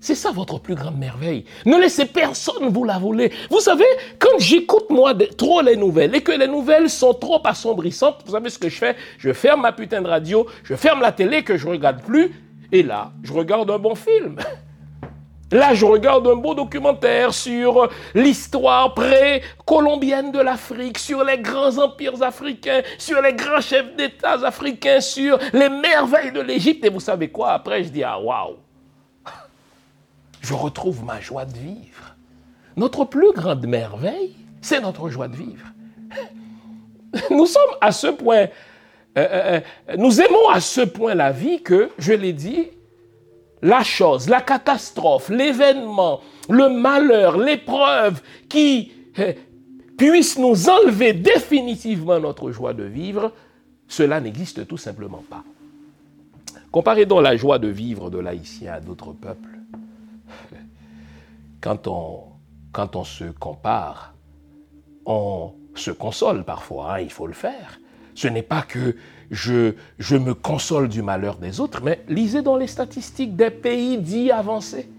[0.01, 1.43] C'est ça votre plus grande merveille.
[1.65, 3.33] Ne laissez personne vous la voler.
[3.49, 3.85] Vous savez,
[4.17, 8.49] quand j'écoute moi trop les nouvelles et que les nouvelles sont trop assombrissantes, vous savez
[8.49, 8.95] ce que je fais?
[9.17, 12.31] Je ferme ma putain de radio, je ferme la télé que je regarde plus,
[12.71, 14.37] et là, je regarde un bon film.
[15.51, 22.21] Là, je regarde un beau documentaire sur l'histoire pré-colombienne de l'Afrique, sur les grands empires
[22.21, 26.85] africains, sur les grands chefs d'État africains, sur les merveilles de l'Égypte.
[26.85, 27.49] Et vous savez quoi?
[27.49, 28.57] Après, je dis, ah, waouh
[30.49, 32.15] Je retrouve ma joie de vivre.
[32.75, 35.67] Notre plus grande merveille, c'est notre joie de vivre.
[37.29, 38.47] Nous sommes à ce point, euh,
[39.15, 42.65] euh, euh, nous aimons à ce point la vie que, je l'ai dit,
[43.61, 48.19] la chose, la catastrophe, l'événement, le malheur, l'épreuve
[48.49, 48.91] qui
[49.99, 53.33] puisse nous enlever définitivement notre joie de vivre,
[53.87, 55.43] cela n'existe tout simplement pas.
[56.71, 59.58] Comparez donc la joie de vivre de l'haïtien à d'autres peuples.
[61.61, 62.23] Quand on,
[62.71, 64.13] quand on se compare,
[65.05, 67.79] on se console parfois, hein, il faut le faire.
[68.15, 68.95] Ce n'est pas que
[69.31, 73.97] je, je me console du malheur des autres, mais lisez dans les statistiques des pays
[73.97, 74.89] dits avancés.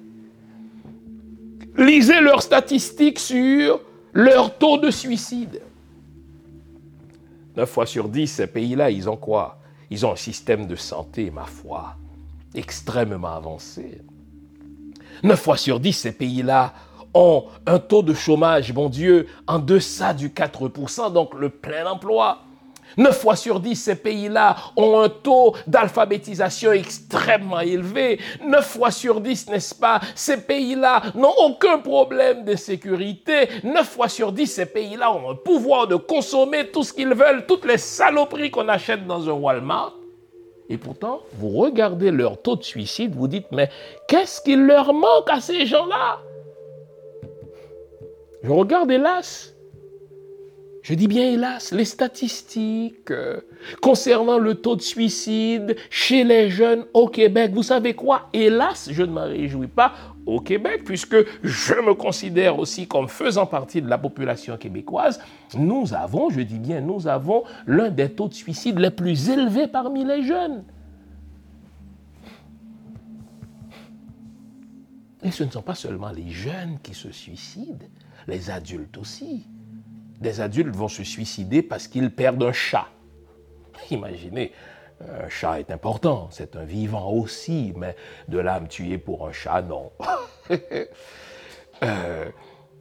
[1.77, 3.81] Lisez leurs statistiques sur
[4.13, 5.63] leur taux de suicide.
[7.57, 9.59] 9 fois sur 10, ces pays-là, ils ont quoi?
[9.91, 11.97] Ils ont un système de santé, ma foi,
[12.55, 14.01] extrêmement avancé.
[15.23, 16.73] 9 fois sur 10, ces pays-là
[17.15, 22.39] ont un taux de chômage, bon Dieu, en deçà du 4%, donc le plein emploi.
[22.97, 28.19] 9 fois sur 10, ces pays-là ont un taux d'alphabétisation extrêmement élevé.
[28.45, 33.49] 9 fois sur 10, n'est-ce pas, ces pays-là n'ont aucun problème de sécurité.
[33.63, 37.47] 9 fois sur 10, ces pays-là ont un pouvoir de consommer tout ce qu'ils veulent,
[37.47, 40.00] toutes les saloperies qu'on achète dans un Walmart.
[40.71, 43.69] Et pourtant, vous regardez leur taux de suicide, vous dites, mais
[44.07, 46.21] qu'est-ce qu'il leur manque à ces gens-là?
[48.45, 49.53] Je regarde, hélas,
[50.83, 53.41] je dis bien hélas, les statistiques euh,
[53.83, 58.29] concernant le taux de suicide chez les jeunes au Québec, vous savez quoi?
[58.33, 59.93] Hélas, je ne m'en réjouis pas
[60.27, 65.21] au Québec, puisque je me considère aussi comme faisant partie de la population québécoise.
[65.57, 69.67] Nous avons, je dis bien, nous avons l'un des taux de suicide les plus élevés
[69.67, 70.65] parmi les jeunes.
[75.23, 77.87] Et ce ne sont pas seulement les jeunes qui se suicident,
[78.27, 79.47] les adultes aussi
[80.21, 82.87] des adultes vont se suicider parce qu'ils perdent un chat.
[83.91, 84.53] Imaginez,
[85.01, 87.97] un chat est important, c'est un vivant aussi, mais
[88.29, 89.91] de l'âme tuer pour un chat, non.
[91.83, 92.27] Euh,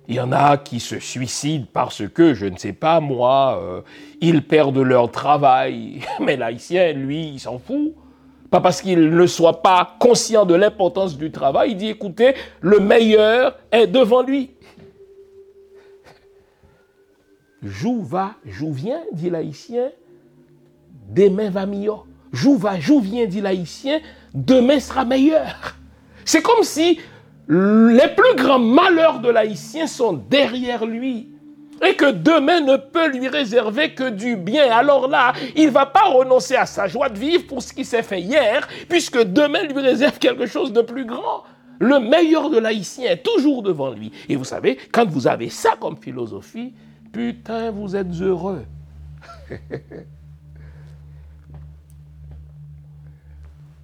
[0.09, 3.81] il y en a qui se suicident parce que, je ne sais pas moi, euh,
[4.19, 6.01] ils perdent leur travail.
[6.19, 7.93] Mais l'haïtien, lui, il s'en fout.
[8.49, 12.81] Pas parce qu'il ne soit pas conscient de l'importance du travail, il dit, écoutez, le
[12.81, 14.51] meilleur est devant lui.
[17.61, 19.91] Jou va, jou vient, dit l'haïtien,
[21.09, 21.91] demain va mieux.
[22.31, 23.99] Jou va, jou vient, dit l'haïtien,
[24.33, 25.75] demain sera meilleur.
[26.25, 26.99] C'est comme si
[27.47, 31.29] les plus grands malheurs de l'haïtien sont derrière lui
[31.85, 34.71] et que demain ne peut lui réserver que du bien.
[34.71, 37.85] Alors là, il ne va pas renoncer à sa joie de vivre pour ce qui
[37.85, 41.43] s'est fait hier, puisque demain lui réserve quelque chose de plus grand.
[41.79, 44.11] Le meilleur de l'haïtien est toujours devant lui.
[44.27, 46.73] Et vous savez, quand vous avez ça comme philosophie,
[47.13, 48.65] putain, vous êtes heureux.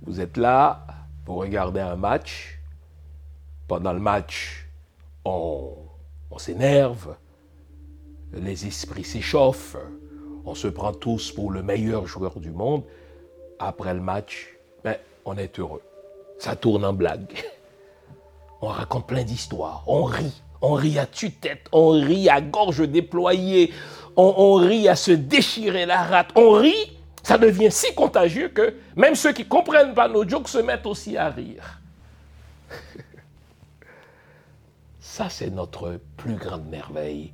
[0.06, 0.86] vous êtes là
[1.26, 2.60] pour regarder un match.
[3.68, 4.68] Pendant le match,
[5.24, 5.74] on,
[6.38, 7.16] s'énerve,
[8.34, 9.78] les esprits s'échauffent,
[10.45, 12.84] on se prend tous pour le meilleur joueur du monde.
[13.58, 15.82] Après le match, ben, on est heureux.
[16.38, 17.34] Ça tourne en blague.
[18.62, 23.72] On raconte plein d'histoires, on rit, on rit à tue-tête, on rit à gorge déployée,
[24.16, 26.95] on rit à se déchirer la rate, on rit,
[27.26, 30.86] ça devient si contagieux que même ceux qui ne comprennent pas nos jokes se mettent
[30.86, 31.82] aussi à rire.
[34.99, 37.34] Ça, c'est notre plus grande merveille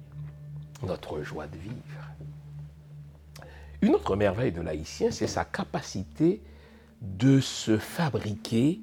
[0.84, 1.76] notre joie de vivre.
[3.82, 6.42] Une autre merveille de l'haïtien, c'est sa capacité
[7.02, 8.80] de se fabriquer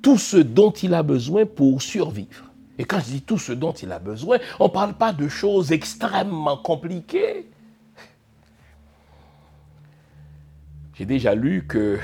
[0.00, 2.44] tout ce dont il a besoin pour survivre.
[2.78, 5.28] Et quand je dis tout ce dont il a besoin, on ne parle pas de
[5.28, 7.50] choses extrêmement compliquées.
[10.98, 11.98] J'ai déjà lu que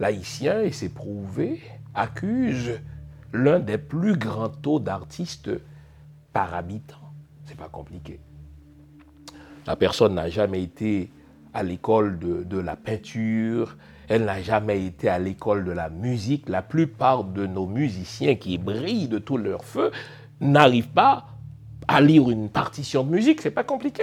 [0.00, 1.62] l'haïtien, et c'est prouvé,
[1.94, 2.80] accuse
[3.32, 5.50] l'un des plus grands taux d'artistes
[6.32, 7.04] par habitant
[7.56, 8.18] pas compliqué.
[9.66, 11.10] La personne n'a jamais été
[11.52, 13.76] à l'école de, la peinture,
[14.08, 16.48] elle n'a jamais été à l'école de la musique.
[16.48, 19.92] La plupart de nos musiciens qui brillent de tout leur feu
[20.40, 21.26] n'arrivent pas
[21.86, 24.02] à lire une partition de musique, c'est pas compliqué.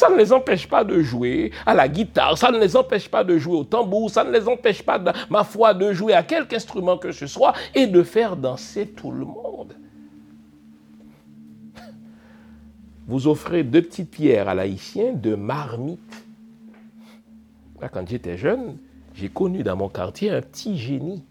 [0.00, 3.22] Ça ne les empêche pas de jouer à la guitare, ça ne les empêche pas
[3.22, 4.98] de jouer au tambour, ça ne les empêche pas,
[5.28, 9.10] ma foi, de jouer à quelque instrument que ce soit et de faire danser tout
[9.10, 9.74] le monde.
[13.06, 16.24] vous offrez deux petites pierres à l'haïtien de marmite.
[17.92, 18.78] quand j'étais jeune,
[19.14, 21.22] j'ai connu dans mon quartier un petit génie.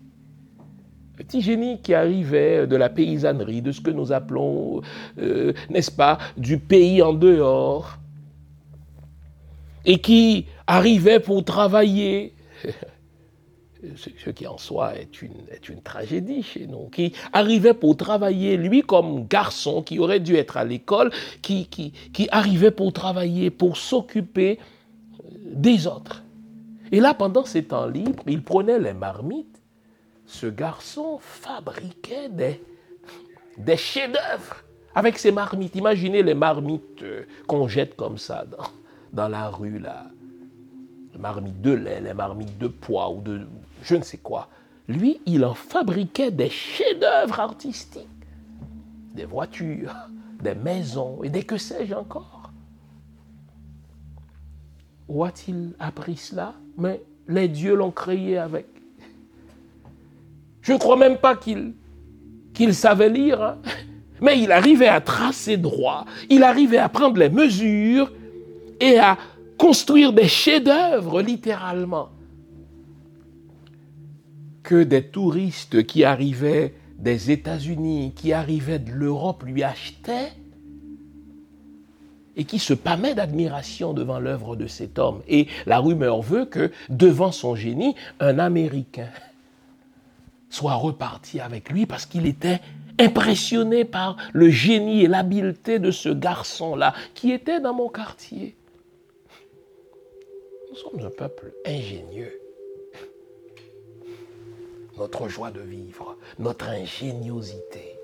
[1.15, 4.81] Un petit génie qui arrivait de la paysannerie, de ce que nous appelons,
[5.17, 7.97] euh, n'est-ce pas, du pays en dehors.
[9.89, 12.35] Et qui arrivait pour travailler.
[13.95, 18.55] ce qui en soi est une, est une tragédie chez nous, qui arrivait pour travailler,
[18.55, 21.11] lui comme garçon, qui aurait dû être à l'école,
[21.41, 26.23] qui, qui, qui arrivait pour travailler, pour s'occuper euh, des autres.
[26.91, 29.59] Et là, pendant ses temps libres, il prenait les marmites.
[30.27, 32.61] Ce garçon fabriquait des,
[33.57, 34.57] des chefs-d'œuvre
[34.93, 35.75] avec ses marmites.
[35.75, 38.67] Imaginez les marmites euh, qu'on jette comme ça dans,
[39.13, 40.07] dans la rue, là.
[41.13, 43.47] Les marmites de lait, les marmites de pois ou de,
[43.83, 44.49] je ne sais quoi.
[44.87, 48.07] Lui, il en fabriquait des chefs-d'œuvre artistiques,
[49.13, 49.93] des voitures,
[50.41, 52.51] des maisons et des que sais-je encore.
[55.07, 56.53] Où a-t-il appris cela?
[56.77, 58.67] Mais les dieux l'ont créé avec.
[60.61, 61.73] Je ne crois même pas qu'il
[62.53, 63.57] qu'il savait lire, hein.
[64.21, 68.11] mais il arrivait à tracer droit, il arrivait à prendre les mesures
[68.79, 69.17] et à
[69.57, 72.09] construire des chefs-d'œuvre littéralement
[74.63, 80.31] que des touristes qui arrivaient des États-Unis, qui arrivaient de l'Europe, lui achetaient
[82.35, 85.21] et qui se pâmaient d'admiration devant l'œuvre de cet homme.
[85.27, 89.09] Et la rumeur veut que devant son génie, un Américain
[90.49, 92.61] soit reparti avec lui parce qu'il était
[92.99, 98.55] impressionné par le génie et l'habileté de ce garçon-là qui était dans mon quartier.
[100.81, 102.39] Sommes un peuple ingénieux
[104.97, 107.95] notre joie de vivre, notre ingéniosité.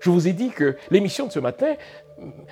[0.00, 1.74] Je vous ai dit que l'émission de ce matin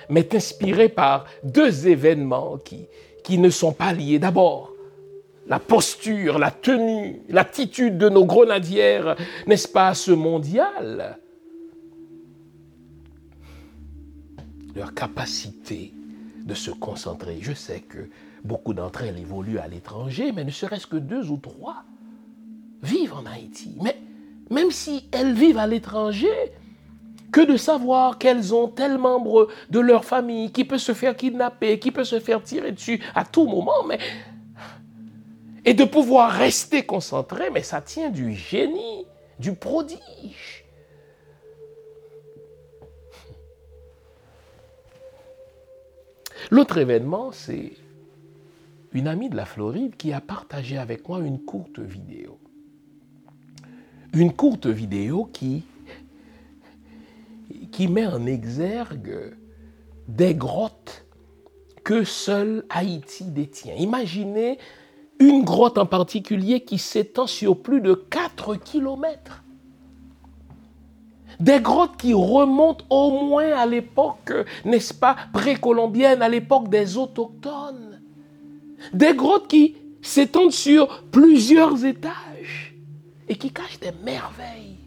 [0.09, 2.87] m'est inspirée par deux événements qui,
[3.23, 4.19] qui ne sont pas liés.
[4.19, 4.73] D'abord,
[5.47, 9.15] la posture, la tenue, l'attitude de nos grenadières,
[9.47, 11.19] n'est-ce pas, ce mondial?
[14.75, 15.94] Leur capacité
[16.45, 17.39] de se concentrer.
[17.41, 18.09] Je sais que
[18.43, 21.83] beaucoup d'entre elles évoluent à l'étranger, mais ne serait-ce que deux ou trois
[22.83, 23.75] vivent en Haïti.
[23.81, 23.97] Mais
[24.49, 26.53] même si elles vivent à l'étranger,
[27.31, 31.79] que de savoir qu'elles ont tel membre de leur famille qui peut se faire kidnapper,
[31.79, 33.99] qui peut se faire tirer dessus à tout moment, mais
[35.65, 39.05] et de pouvoir rester concentré, mais ça tient du génie,
[39.39, 40.64] du prodige.
[46.51, 47.73] L'autre événement, c'est
[48.93, 52.39] une amie de la Floride qui a partagé avec moi une courte vidéo
[54.15, 55.63] une courte vidéo qui,
[57.89, 59.35] met en exergue
[60.07, 61.05] des grottes
[61.83, 63.75] que seul Haïti détient.
[63.75, 64.57] Imaginez
[65.19, 69.43] une grotte en particulier qui s'étend sur plus de 4 kilomètres.
[71.39, 74.33] Des grottes qui remontent au moins à l'époque,
[74.63, 78.01] n'est-ce pas, précolombienne, à l'époque des autochtones.
[78.93, 82.75] Des grottes qui s'étendent sur plusieurs étages
[83.27, 84.77] et qui cachent des merveilles.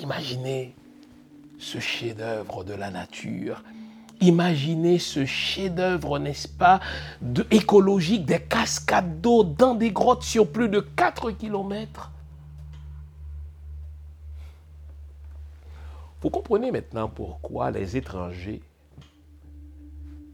[0.00, 0.74] Imaginez
[1.58, 3.62] ce chef-d'œuvre de la nature.
[4.24, 6.80] Imaginez ce chef-d'œuvre, n'est-ce pas,
[7.50, 12.10] écologique, des cascades d'eau dans des grottes sur plus de 4 kilomètres.
[16.22, 18.62] Vous comprenez maintenant pourquoi les étrangers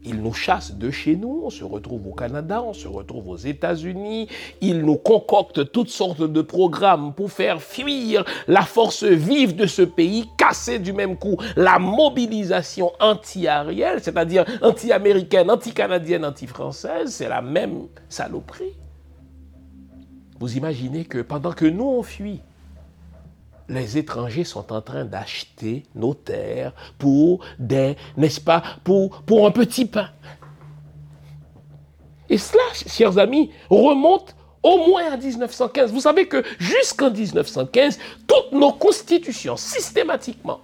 [0.03, 3.37] ils nous chassent de chez nous, on se retrouve au Canada, on se retrouve aux
[3.37, 4.27] États-Unis,
[4.59, 9.83] ils nous concoctent toutes sortes de programmes pour faire fuir la force vive de ce
[9.83, 17.87] pays, casser du même coup la mobilisation anti-arielle, c'est-à-dire anti-américaine, anti-canadienne, anti-française, c'est la même
[18.09, 18.73] saloperie.
[20.39, 22.41] Vous imaginez que pendant que nous on fuit,
[23.71, 29.85] les étrangers sont en train d'acheter nos terres pour des, n'est-ce pas, pour, un petit
[29.85, 30.09] pain.
[32.29, 35.91] Et cela, chers amis, remonte au moins à 1915.
[35.91, 37.97] Vous savez que jusqu'en 1915,
[38.27, 40.59] toutes nos constitutions, systématiquement,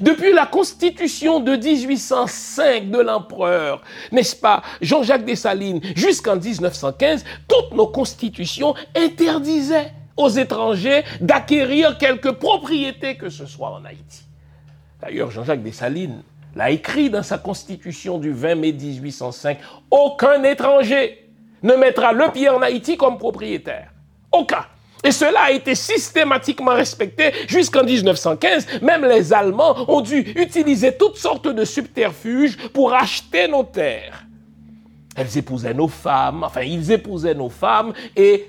[0.00, 7.86] depuis la constitution de 1805 de l'empereur, n'est-ce pas, Jean-Jacques Dessalines, jusqu'en 1915, toutes nos
[7.86, 14.24] constitutions interdisaient aux étrangers d'acquérir quelque propriété que ce soit en Haïti.
[15.00, 16.22] D'ailleurs, Jean-Jacques Dessalines
[16.54, 19.58] l'a écrit dans sa constitution du 20 mai 1805,
[19.90, 21.28] aucun étranger
[21.62, 23.90] ne mettra le pied en Haïti comme propriétaire.
[24.32, 24.64] Aucun.
[25.04, 28.80] Et cela a été systématiquement respecté jusqu'en 1915.
[28.82, 34.24] Même les Allemands ont dû utiliser toutes sortes de subterfuges pour acheter nos terres.
[35.14, 38.46] Elles épousaient nos femmes, enfin ils épousaient nos femmes et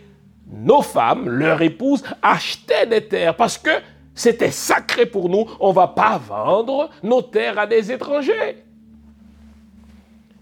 [0.51, 3.71] nos femmes, leurs épouses, achetaient des terres parce que
[4.15, 5.45] c'était sacré pour nous.
[5.59, 8.63] On ne va pas vendre nos terres à des étrangers.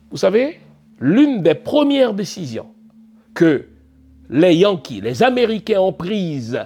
[0.09, 0.59] Vous savez,
[0.99, 2.67] l'une des premières décisions
[3.33, 3.65] que
[4.29, 6.59] les Yankees, les Américains ont prises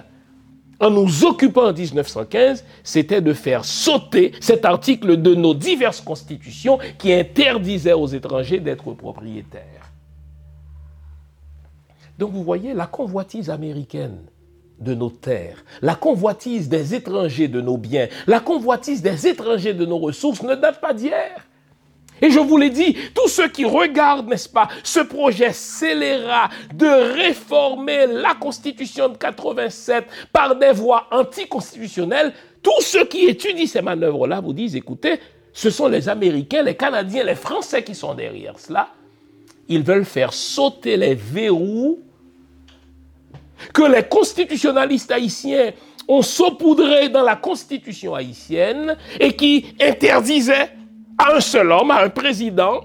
[0.80, 6.78] en nous occupant en 1915, c'était de faire sauter cet article de nos diverses constitutions
[6.98, 9.79] qui interdisait aux étrangers d'être propriétaires.
[12.20, 14.18] Donc vous voyez, la convoitise américaine
[14.78, 19.86] de nos terres, la convoitise des étrangers de nos biens, la convoitise des étrangers de
[19.86, 21.46] nos ressources ne date pas d'hier.
[22.20, 27.14] Et je vous l'ai dit, tous ceux qui regardent, n'est-ce pas, ce projet scélérat de
[27.14, 34.42] réformer la Constitution de 87 par des voies anticonstitutionnelles, tous ceux qui étudient ces manœuvres-là
[34.42, 35.20] vous disent, écoutez,
[35.54, 38.90] ce sont les Américains, les Canadiens, les Français qui sont derrière cela.
[39.68, 42.00] Ils veulent faire sauter les verrous
[43.72, 45.72] que les constitutionnalistes haïtiens
[46.08, 50.70] ont saupoudré dans la constitution haïtienne et qui interdisait
[51.18, 52.80] à un seul homme, à un président,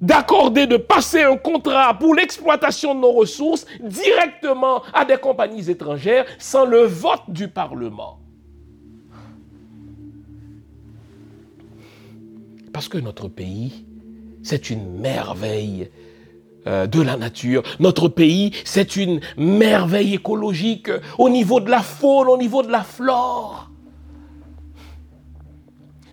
[0.00, 6.26] d'accorder, de passer un contrat pour l'exploitation de nos ressources directement à des compagnies étrangères
[6.38, 8.18] sans le vote du Parlement.
[12.72, 13.86] Parce que notre pays,
[14.42, 15.88] c'est une merveille
[16.66, 17.62] euh, de la nature.
[17.80, 22.82] Notre pays, c'est une merveille écologique au niveau de la faune, au niveau de la
[22.82, 23.70] flore.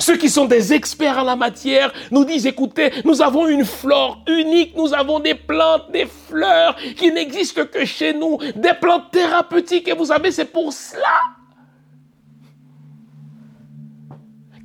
[0.01, 4.23] Ceux qui sont des experts en la matière nous disent, écoutez, nous avons une flore
[4.27, 9.87] unique, nous avons des plantes, des fleurs qui n'existent que chez nous, des plantes thérapeutiques,
[9.87, 11.19] et vous savez, c'est pour cela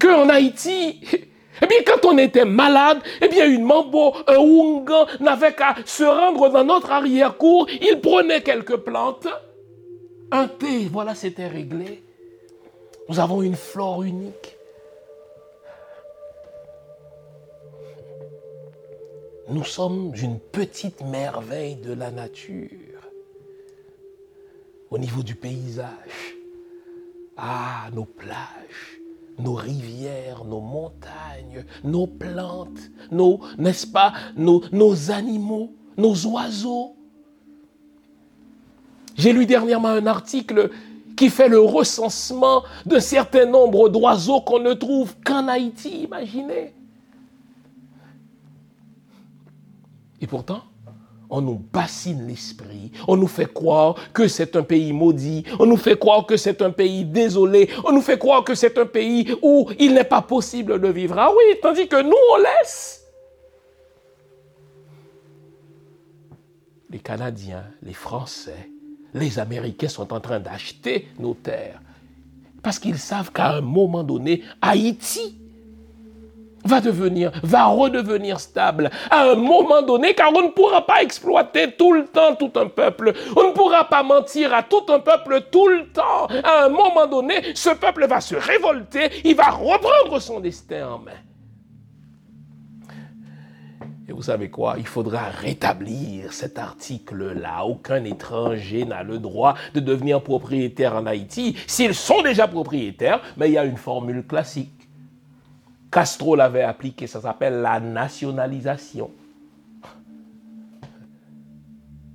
[0.00, 1.00] qu'en Haïti,
[1.62, 6.04] eh bien, quand on était malade, eh bien, une mambo, un wungan n'avait qu'à se
[6.04, 7.68] rendre dans notre arrière-cour.
[7.80, 9.28] Il prenait quelques plantes,
[10.30, 12.02] un thé, voilà, c'était réglé.
[13.08, 14.56] Nous avons une flore unique.
[19.48, 22.70] Nous sommes une petite merveille de la nature
[24.90, 26.36] au niveau du paysage.
[27.36, 28.95] Ah, nos plages,
[29.38, 36.96] nos rivières, nos montagnes, nos plantes, nos, n'est-ce pas, nos, nos animaux, nos oiseaux.
[39.14, 40.70] J'ai lu dernièrement un article
[41.16, 46.74] qui fait le recensement d'un certain nombre d'oiseaux qu'on ne trouve qu'en Haïti, imaginez.
[50.20, 50.62] Et pourtant,
[51.30, 55.76] on nous bassine l'esprit, on nous fait croire que c'est un pays maudit, on nous
[55.76, 59.34] fait croire que c'est un pays désolé, on nous fait croire que c'est un pays
[59.42, 61.18] où il n'est pas possible de vivre.
[61.18, 63.04] Ah oui, tandis que nous, on laisse.
[66.90, 68.70] Les Canadiens, les Français,
[69.12, 71.80] les Américains sont en train d'acheter nos terres
[72.66, 75.38] parce qu'ils savent qu'à un moment donné, Haïti
[76.66, 81.72] va devenir, va redevenir stable à un moment donné, car on ne pourra pas exploiter
[81.72, 83.12] tout le temps tout un peuple.
[83.36, 86.26] On ne pourra pas mentir à tout un peuple tout le temps.
[86.44, 90.98] À un moment donné, ce peuple va se révolter, il va reprendre son destin en
[90.98, 91.12] main.
[94.08, 94.76] Et vous savez quoi?
[94.78, 97.64] Il faudra rétablir cet article-là.
[97.64, 101.56] Aucun étranger n'a le droit de devenir propriétaire en Haïti.
[101.66, 104.75] S'ils sont déjà propriétaires, mais il y a une formule classique.
[105.96, 109.10] Castro l'avait appliqué, ça s'appelle la nationalisation.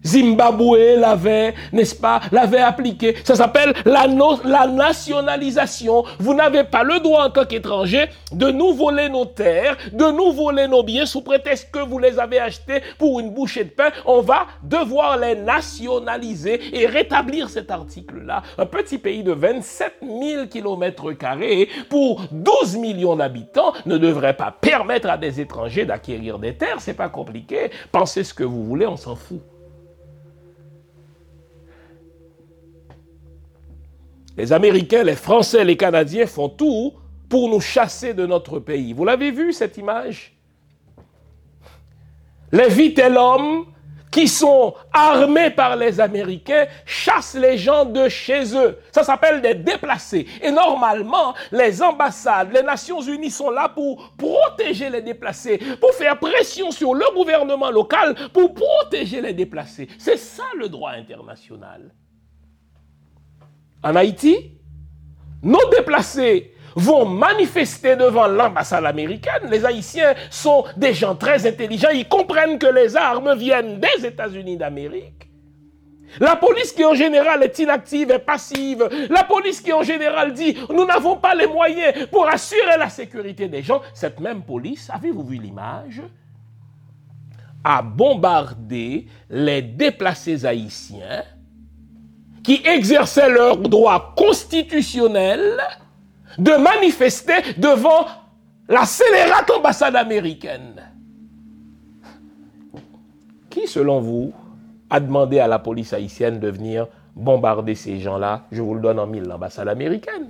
[0.05, 3.15] Zimbabwe l'avait, n'est-ce pas, l'avait appliqué.
[3.23, 4.07] Ça s'appelle la,
[4.67, 6.03] nationalisation.
[6.19, 10.31] Vous n'avez pas le droit en tant qu'étranger de nous voler nos terres, de nous
[10.31, 13.89] voler nos biens sous prétexte que vous les avez achetés pour une bouchée de pain.
[14.05, 18.43] On va devoir les nationaliser et rétablir cet article-là.
[18.57, 24.51] Un petit pays de 27 000 kilomètres carrés pour 12 millions d'habitants ne devrait pas
[24.51, 26.79] permettre à des étrangers d'acquérir des terres.
[26.79, 27.71] C'est pas compliqué.
[27.91, 29.41] Pensez ce que vous voulez, on s'en fout.
[34.37, 36.93] Les Américains, les Français, les Canadiens font tout
[37.29, 38.93] pour nous chasser de notre pays.
[38.93, 40.33] Vous l'avez vu, cette image?
[42.51, 43.65] Les Vitellums,
[44.11, 48.77] qui sont armés par les Américains, chassent les gens de chez eux.
[48.91, 50.27] Ça s'appelle des déplacés.
[50.41, 56.19] Et normalement, les ambassades, les Nations Unies sont là pour protéger les déplacés, pour faire
[56.19, 59.87] pression sur le gouvernement local, pour protéger les déplacés.
[59.97, 61.93] C'est ça le droit international
[63.83, 64.57] en Haïti,
[65.43, 69.49] nos déplacés vont manifester devant l'ambassade américaine.
[69.49, 71.89] Les Haïtiens sont des gens très intelligents.
[71.93, 75.27] Ils comprennent que les armes viennent des États-Unis d'Amérique.
[76.19, 78.87] La police qui en général est inactive et passive.
[79.09, 83.47] La police qui en général dit nous n'avons pas les moyens pour assurer la sécurité
[83.47, 83.81] des gens.
[83.93, 86.01] Cette même police, avez-vous vu l'image?
[87.63, 91.23] A bombardé les déplacés haïtiens
[92.43, 95.59] qui exerçaient leur droit constitutionnel
[96.37, 98.05] de manifester devant
[98.67, 100.81] la scélérate ambassade américaine.
[103.49, 104.33] Qui, selon vous,
[104.89, 108.43] a demandé à la police haïtienne de venir bombarder ces gens-là?
[108.51, 110.29] Je vous le donne en mille, l'ambassade américaine.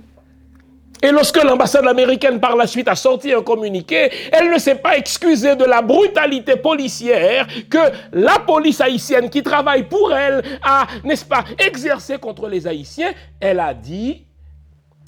[1.02, 4.96] Et lorsque l'ambassade américaine par la suite a sorti un communiqué, elle ne s'est pas
[4.96, 7.78] excusée de la brutalité policière que
[8.12, 13.12] la police haïtienne qui travaille pour elle a, n'est-ce pas, exercé contre les Haïtiens.
[13.40, 14.24] Elle a dit,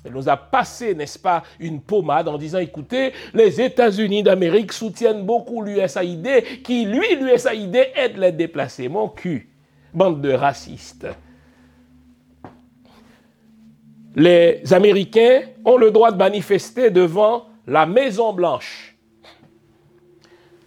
[0.05, 5.25] elle nous a passé, n'est-ce pas, une pommade en disant, écoutez, les États-Unis d'Amérique soutiennent
[5.25, 8.89] beaucoup l'USAID, qui, lui, l'USAID, aide les déplacés.
[8.89, 9.49] Mon cul,
[9.93, 11.07] bande de racistes
[14.15, 18.97] les Américains ont le droit de manifester devant la Maison Blanche.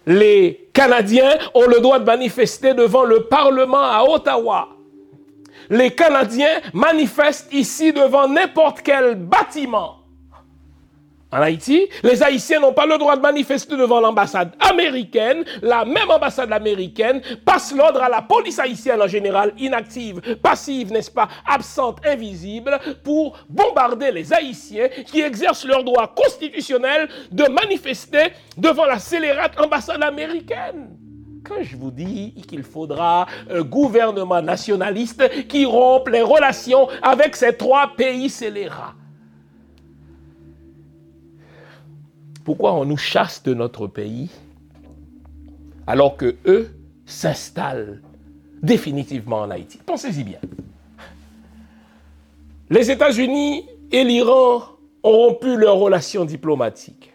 [0.06, 4.68] Les Canadiens ont le droit de manifester devant le Parlement à Ottawa.
[5.70, 9.97] Les Canadiens manifestent ici devant n'importe quel bâtiment.
[11.30, 15.44] En Haïti, les Haïtiens n'ont pas le droit de manifester devant l'ambassade américaine.
[15.60, 21.10] La même ambassade américaine passe l'ordre à la police haïtienne en général, inactive, passive, n'est-ce
[21.10, 28.86] pas, absente, invisible, pour bombarder les Haïtiens qui exercent leur droit constitutionnel de manifester devant
[28.86, 30.96] la scélérate ambassade américaine.
[31.46, 37.54] Quand je vous dis qu'il faudra un gouvernement nationaliste qui rompe les relations avec ces
[37.54, 38.94] trois pays scélérats,
[42.48, 44.30] Pourquoi on nous chasse de notre pays
[45.86, 46.70] alors que eux
[47.04, 48.00] s'installent
[48.62, 50.38] définitivement en Haïti Pensez-y bien.
[52.70, 54.62] Les États-Unis et l'Iran
[55.02, 57.12] ont rompu leurs relations diplomatiques.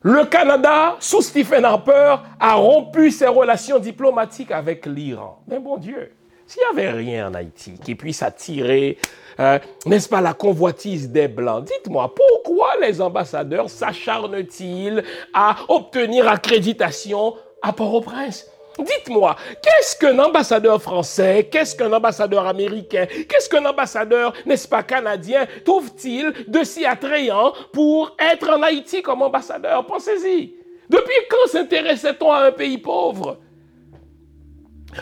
[0.00, 5.42] Le Canada, sous Stephen Harper, a rompu ses relations diplomatiques avec l'Iran.
[5.48, 6.12] Mais bon Dieu,
[6.46, 8.96] s'il n'y avait rien en Haïti qui puisse attirer
[9.40, 11.64] euh, n'est-ce pas, la convoitise des Blancs?
[11.64, 15.02] Dites-moi, pourquoi les ambassadeurs s'acharnent-ils
[15.32, 18.46] à obtenir accréditation à Port-au-Prince?
[18.78, 25.46] Dites-moi, qu'est-ce qu'un ambassadeur français, qu'est-ce qu'un ambassadeur américain, qu'est-ce qu'un ambassadeur, n'est-ce pas, canadien,
[25.64, 29.84] trouve-t-il de si attrayant pour être en Haïti comme ambassadeur?
[29.86, 30.54] Pensez-y.
[30.88, 33.38] Depuis quand s'intéressait-on à un pays pauvre?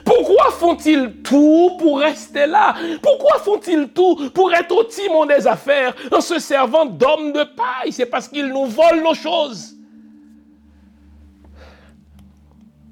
[0.04, 2.74] Pourquoi font-ils tout pour rester là?
[3.02, 7.90] Pourquoi font-ils tout pour être au timon des affaires en se servant d'hommes de paille?
[7.90, 9.74] C'est parce qu'ils nous volent nos choses.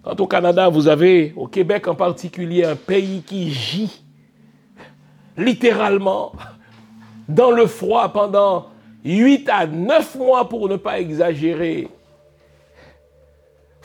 [0.03, 4.03] Quant au Canada, vous avez, au Québec en particulier, un pays qui gît
[5.37, 6.33] littéralement
[7.29, 8.71] dans le froid pendant
[9.05, 11.89] 8 à 9 mois pour ne pas exagérer.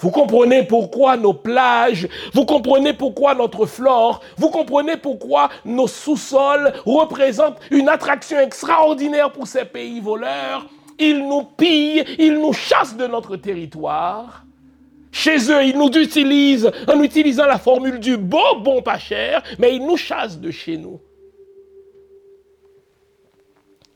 [0.03, 6.73] Vous comprenez pourquoi nos plages, vous comprenez pourquoi notre flore, vous comprenez pourquoi nos sous-sols
[6.85, 10.67] représentent une attraction extraordinaire pour ces pays voleurs.
[10.99, 14.43] Ils nous pillent, ils nous chassent de notre territoire.
[15.09, 19.73] Chez eux, ils nous utilisent en utilisant la formule du beau, bon, pas cher, mais
[19.73, 20.99] ils nous chassent de chez nous.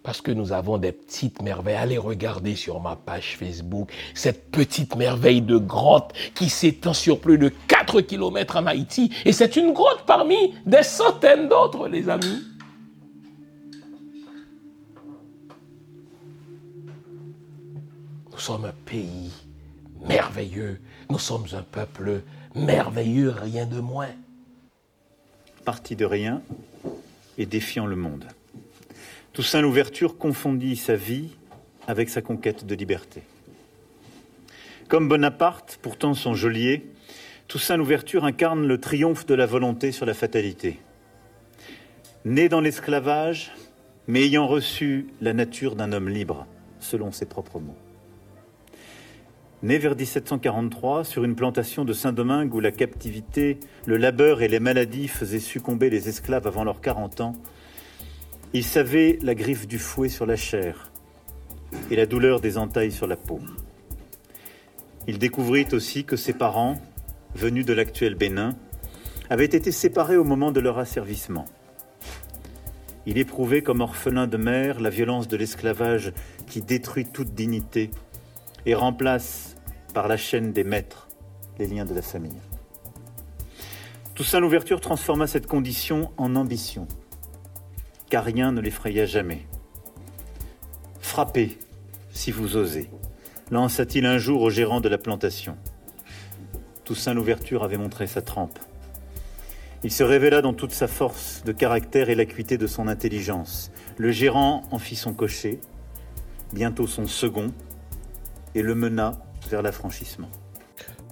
[0.08, 1.76] Parce que nous avons des petites merveilles.
[1.76, 7.38] Allez regarder sur ma page Facebook cette petite merveille de grotte qui s'étend sur plus
[7.38, 9.12] de 4 km en Haïti.
[9.26, 12.42] Et c'est une grotte parmi des centaines d'autres, les amis.
[18.32, 19.34] Nous sommes un pays
[20.08, 20.80] merveilleux.
[21.10, 22.22] Nous sommes un peuple
[22.56, 24.16] merveilleux, rien de moins.
[25.66, 26.42] Parti de rien
[27.38, 28.24] et défiant le monde.
[29.38, 31.30] Toussaint Louverture confondit sa vie
[31.88, 33.22] avec sa conquête de liberté.
[34.88, 36.88] Comme Bonaparte, pourtant son geôlier,
[37.48, 40.80] Toussaint Louverture incarne le triomphe de la volonté sur la fatalité.
[42.26, 43.52] Né dans l'esclavage,
[44.08, 46.48] mais ayant reçu la nature d'un homme libre,
[46.80, 47.78] selon ses propres mots.
[49.62, 54.60] Né vers 1743 sur une plantation de Saint-Domingue où la captivité, le labeur et les
[54.60, 57.36] maladies faisaient succomber les esclaves avant leurs 40 ans,
[58.54, 60.92] il savait la griffe du fouet sur la chair
[61.92, 63.42] et la douleur des entailles sur la peau.
[65.08, 66.82] Il découvrit aussi que ses parents,
[67.36, 68.56] venus de l'actuel Bénin,
[69.30, 71.46] avaient été séparés au moment de leur asservissement.
[73.06, 76.14] Il éprouvait comme orphelin de mère la violence de l'esclavage
[76.48, 77.92] qui détruit toute dignité
[78.66, 79.56] et remplace
[79.94, 81.08] par la chaîne des maîtres
[81.60, 82.40] les liens de la famille.
[84.16, 86.88] Toussaint Louverture transforma cette condition en ambition
[88.10, 89.46] car rien ne l'effraya jamais.
[91.00, 91.58] Frappez,
[92.12, 92.90] si vous osez,
[93.52, 95.58] lança-t-il un jour au gérant de la plantation.
[96.84, 98.60] Toussaint Louverture avait montré sa trempe.
[99.84, 103.72] Il se révéla dans toute sa force de caractère et l'acuité de son intelligence.
[103.98, 105.60] Le gérant en fit son cocher,
[106.54, 107.52] bientôt son second,
[108.56, 110.30] et le mena vers l'affranchissement.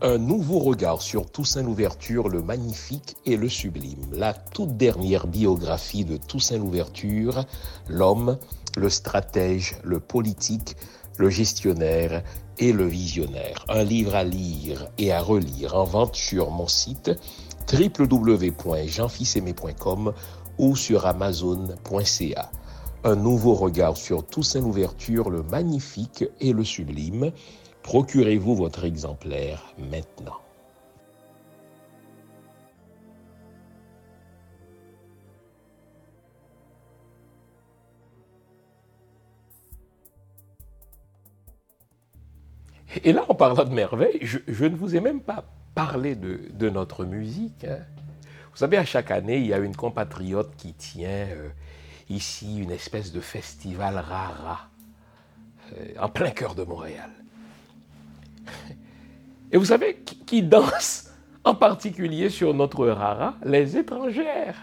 [0.01, 4.05] Un nouveau regard sur Toussaint Louverture, le magnifique et le sublime.
[4.11, 7.45] La toute dernière biographie de Toussaint Louverture,
[7.87, 8.37] l'homme,
[8.75, 10.75] le stratège, le politique,
[11.17, 12.23] le gestionnaire
[12.59, 13.65] et le visionnaire.
[13.69, 17.11] Un livre à lire et à relire en vente sur mon site
[17.71, 20.11] www.jeanfilsaimé.com
[20.57, 22.51] ou sur amazon.ca.
[23.05, 27.31] Un nouveau regard sur Toussaint Louverture, le magnifique et le sublime
[27.85, 30.39] Procurez-vous votre exemplaire maintenant.
[43.03, 47.05] Et là, en parlant de merveille, je, ne vous ai même pas parlé de, notre
[47.05, 47.65] musique.
[47.65, 47.85] Hein.
[48.49, 51.49] Vous savez, à chaque année, il y a une compatriote qui tient euh,
[52.09, 54.69] ici une espèce de festival rara,
[55.77, 57.11] euh, en plein cœur de Montréal.
[59.51, 61.11] Et vous savez qui danse
[61.43, 63.35] en particulier sur notre rara?
[63.45, 64.55] Les étrangères.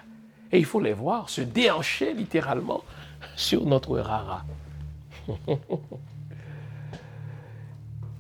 [0.51, 2.83] Et il faut les voir se déhancher littéralement
[3.37, 4.45] sur notre rara.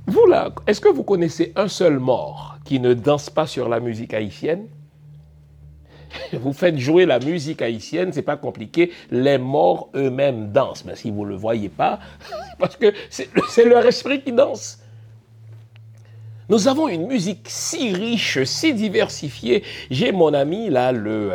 [0.07, 3.81] vous là, est-ce que vous connaissez un seul mort qui ne danse pas sur la
[3.81, 4.69] musique haïtienne?
[6.33, 8.93] Vous faites jouer la musique haïtienne, c'est pas compliqué.
[9.11, 10.85] Les morts eux-mêmes dansent.
[10.85, 12.01] Mais si vous ne le voyez pas,
[12.59, 14.82] parce que c'est leur esprit qui danse.
[16.49, 19.63] Nous avons une musique si riche, si diversifiée.
[19.91, 21.31] J'ai mon ami là, le,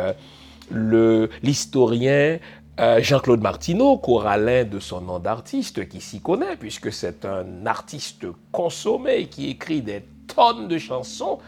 [0.74, 2.38] euh, l'historien
[2.78, 8.26] euh, Jean-Claude Martineau, corallin de son nom d'artiste, qui s'y connaît, puisque c'est un artiste
[8.52, 10.04] consommé qui écrit des
[10.34, 11.38] tonnes de chansons,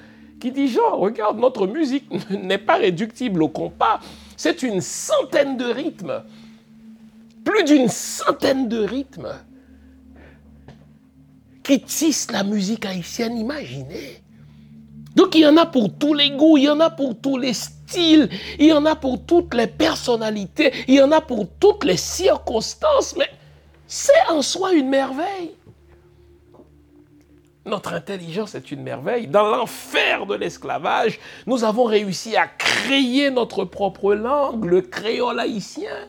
[0.40, 4.00] qui dit Jean, regarde, notre musique n'est pas réductible au compas,
[4.36, 6.22] c'est une centaine de rythmes,
[7.44, 9.34] plus d'une centaine de rythmes
[11.62, 14.22] qui tisse la musique haïtienne, imaginez.
[15.14, 17.36] Donc il y en a pour tous les goûts, il y en a pour tous
[17.36, 21.46] les styles, il y en a pour toutes les personnalités, il y en a pour
[21.58, 23.28] toutes les circonstances, mais
[23.86, 25.52] c'est en soi une merveille.
[27.66, 29.26] Notre intelligence est une merveille.
[29.26, 36.08] Dans l'enfer de l'esclavage, nous avons réussi à créer notre propre langue, le créole haïtien,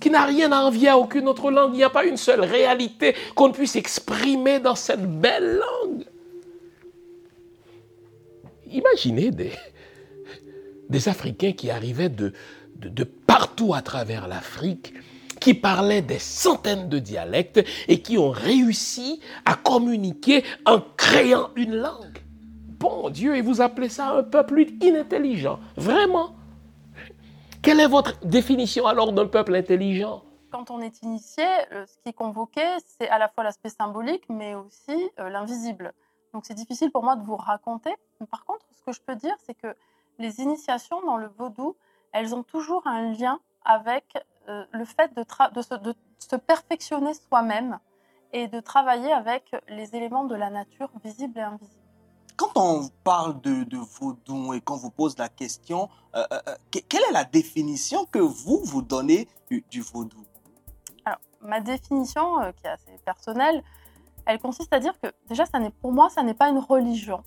[0.00, 1.72] qui n'a rien à envier à aucune autre langue.
[1.74, 6.04] Il n'y a pas une seule réalité qu'on puisse exprimer dans cette belle langue.
[8.70, 12.32] Imaginez des, Africains qui arrivaient de,
[13.26, 14.92] partout à travers l'Afrique,
[15.40, 21.76] qui parlaient des centaines de dialectes et qui ont réussi à communiquer en créant une
[21.76, 22.18] langue.
[22.78, 25.58] Bon Dieu, et vous appelez ça un peuple inintelligent.
[25.76, 26.37] Vraiment.
[27.62, 30.22] Quelle est votre définition alors d'un peuple intelligent?
[30.52, 34.24] Quand on est initié, euh, ce qui est convoqué, c'est à la fois l'aspect symbolique,
[34.28, 35.92] mais aussi euh, l'invisible.
[36.32, 37.94] Donc c'est difficile pour moi de vous raconter.
[38.30, 39.74] Par contre, ce que je peux dire, c'est que
[40.18, 41.76] les initiations dans le vaudou,
[42.12, 44.04] elles ont toujours un lien avec
[44.48, 45.24] euh, le fait de,
[45.60, 47.78] se, perfectionner soi-même
[48.32, 51.77] et de travailler avec les éléments de la nature visibles et invisibles.
[52.38, 57.12] Quand on parle de, vaudou et qu'on vous pose la question, euh, euh, quelle est
[57.12, 60.24] la définition que vous, vous donnez du, vaudou?
[61.04, 63.62] Alors, ma définition, qui est assez personnelle,
[64.24, 65.44] elle consiste à dire que déjà,
[65.82, 67.22] pour moi, ça n'est pas une religion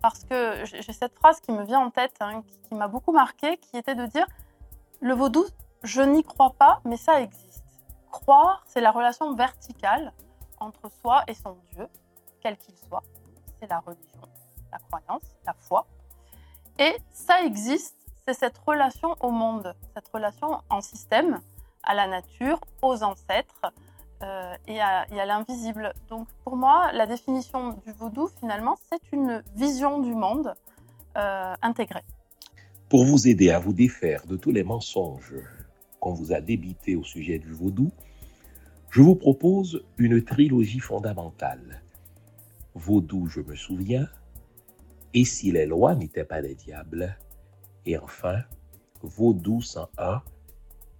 [0.00, 3.56] parce que j'ai cette phrase qui me vient en tête, hein, qui, m'a beaucoup marqué,
[3.58, 4.26] qui était de dire
[5.00, 5.44] le vaudou,
[5.82, 7.64] je n'y crois pas, mais ça existe.
[8.12, 10.12] Croire, c'est la relation verticale
[10.58, 11.88] entre soi et son Dieu,
[12.40, 13.02] quel qu'il soit.
[13.60, 14.28] C'est la religion,
[14.72, 15.86] la croyance, la foi.
[16.78, 17.96] Et ça existe,
[18.26, 21.40] c'est cette relation au monde, cette relation en système,
[21.82, 23.72] à la nature, aux ancêtres,
[24.22, 25.92] euh, et à, l'invisible.
[26.08, 30.54] Donc pour moi, la définition du vaudou, finalement, c'est une vision du monde
[31.18, 32.02] euh, intégrée.
[32.88, 35.34] Pour vous aider à vous défaire de tous les mensonges
[36.00, 37.90] qu'on vous a débités au sujet du vaudou,
[38.90, 41.82] je vous propose une trilogie fondamentale.
[42.76, 44.08] Vaudou, je me souviens,
[45.14, 47.16] et si les lois n'étaient pas des diables,
[47.86, 48.42] et enfin,
[49.02, 50.22] Vaudou 101,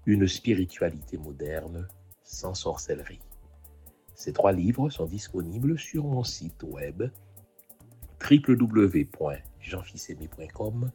[0.07, 1.87] une spiritualité moderne
[2.23, 3.21] sans sorcellerie.
[4.15, 7.11] Ces trois livres sont disponibles sur mon site web
[8.23, 10.91] www.jeanfissemé.com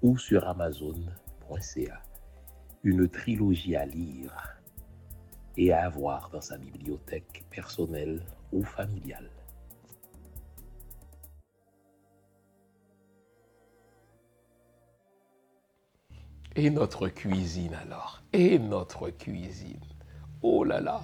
[0.00, 2.02] ou sur amazon.ca.
[2.82, 4.58] Une trilogie à lire
[5.58, 9.28] et à avoir dans sa bibliothèque personnelle ou familiale.
[16.58, 18.20] Et notre cuisine alors?
[18.32, 19.78] Et notre cuisine.
[20.42, 21.00] Oh là là.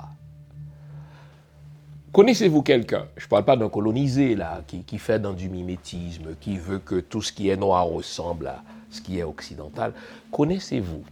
[2.10, 6.58] Connaissez-vous quelqu'un, je ne parle pas d'un colonisé là, qui, fait dans du mimétisme, qui
[6.58, 9.92] veut que tout ce qui est noir ressemble à ce qui est occidental?
[10.32, 11.04] Connaissez-vous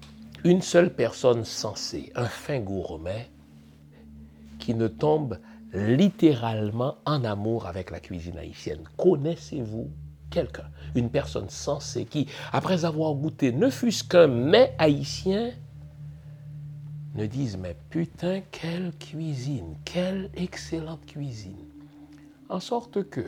[0.42, 3.30] une seule personne sensée, un fin gourmet,
[4.58, 5.38] qui ne tombe
[5.72, 8.82] littéralement en amour avec la cuisine haïtienne?
[8.96, 9.88] Connaissez-vous
[10.32, 15.50] quelqu'un, une personne sensée qui, après avoir goûté ne fût-ce qu'un mets haïtien,
[17.14, 21.68] ne disent mais putain, quelle cuisine, quelle excellente cuisine.
[22.48, 23.20] En sorte que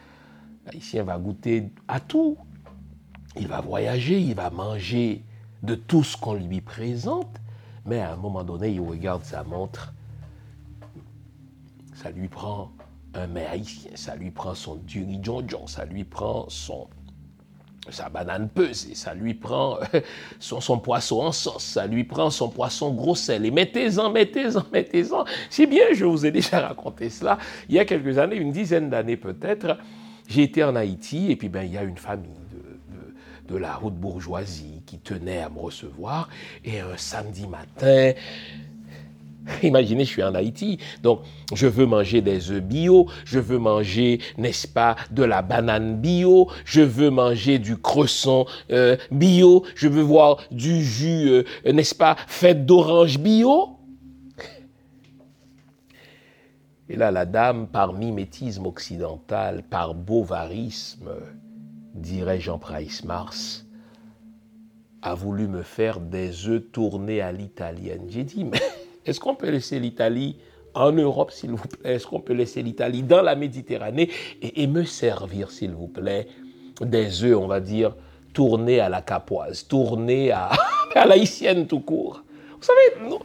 [0.66, 2.38] l'haïtien va goûter à tout.
[3.38, 5.22] Il va voyager, il va manger
[5.62, 7.40] de tout ce qu'on lui présente,
[7.84, 9.92] mais à un moment donné, il regarde sa montre,
[11.94, 12.70] ça lui prend
[13.16, 16.88] un mets haïtien, ça lui prend son dirigeant, ça lui prend son
[17.90, 20.00] sa banane pesée, ça lui prend euh,
[20.40, 23.46] son, poisson en sauce, ça lui prend son poisson gros sel.
[23.46, 25.24] Et mettez-en, mettez-en, mettez-en.
[25.50, 27.38] Si bien, je vous ai déjà raconté cela,
[27.68, 29.78] il y a quelques années, une dizaine d'années peut-être,
[30.28, 32.30] j'ai été en Haïti et puis ben, il y a une famille
[33.48, 36.28] de, de la haute bourgeoisie qui tenait à me recevoir.
[36.64, 38.12] Et un samedi matin,
[39.62, 41.20] Imaginez, je suis en Haïti, donc
[41.54, 46.48] je veux manger des œufs bio, je veux manger, n'est-ce pas, de la banane bio,
[46.64, 52.16] je veux manger du cresson euh, bio, je veux voir du jus, euh, n'est-ce pas,
[52.26, 53.70] fait d'orange bio.
[56.88, 61.10] Et là, la dame, par mimétisme occidental, par bovarisme,
[61.94, 63.66] dirait Jean Price Mars,
[65.02, 68.06] a voulu me faire des œufs tournés à l'italienne.
[68.08, 68.60] J'ai dit, mais
[69.06, 70.36] est-ce qu'on peut laisser l'Italie
[70.74, 71.94] en Europe, s'il vous plaît?
[71.94, 74.10] Est-ce qu'on peut laisser l'Italie dans la Méditerranée
[74.42, 76.26] et, me servir, s'il vous plaît,
[76.80, 77.94] des œufs, on va dire,
[78.34, 80.50] tournés à la capoise, tournés à,
[80.94, 82.22] à l'haïtienne tout court?
[82.58, 83.18] Vous savez, nous,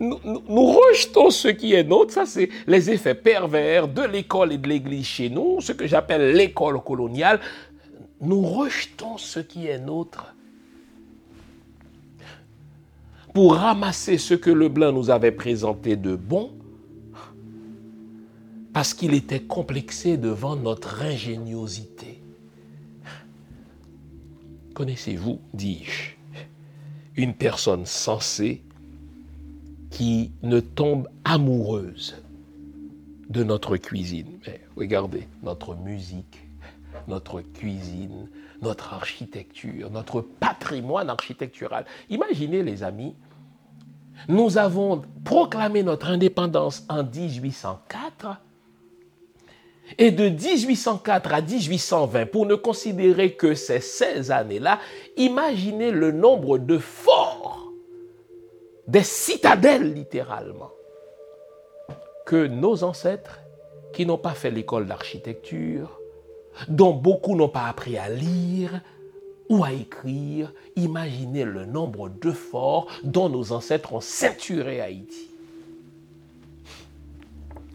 [0.00, 2.12] nous, rejetons ce qui est nôtre.
[2.12, 6.32] Ça, c'est les effets pervers de l'école et de l'Église chez nous, ce que j'appelle
[6.32, 7.40] l'école coloniale.
[8.20, 10.33] Nous rejetons ce qui est nôtre
[13.34, 16.52] pour ramasser ce que le blanc nous avait présenté de bon,
[18.72, 22.22] parce qu'il était complexé devant notre ingéniosité.
[24.72, 26.14] Connaissez-vous, dis-je,
[27.20, 28.62] une personne sensée
[29.90, 32.16] qui ne tombe amoureuse
[33.28, 34.38] de notre cuisine?
[34.46, 36.48] Mais regardez, notre musique,
[37.08, 38.28] notre cuisine,
[38.64, 41.84] notre architecture, notre patrimoine architectural.
[42.10, 43.14] Imaginez les amis,
[44.28, 48.40] nous avons proclamé notre indépendance en 1804
[49.98, 54.78] et de 1804 à 1820, pour ne considérer que ces 16 années-là,
[55.16, 57.70] imaginez le nombre de forts
[58.86, 60.70] des citadelles littéralement,
[62.24, 63.40] que nos ancêtres,
[63.92, 66.00] qui n'ont pas fait l'école d'architecture,
[66.68, 68.80] dont beaucoup n'ont pas appris à lire
[69.48, 75.28] ou à écrire, imaginez le nombre de forts dont nos ancêtres ont ceinturé Haïti.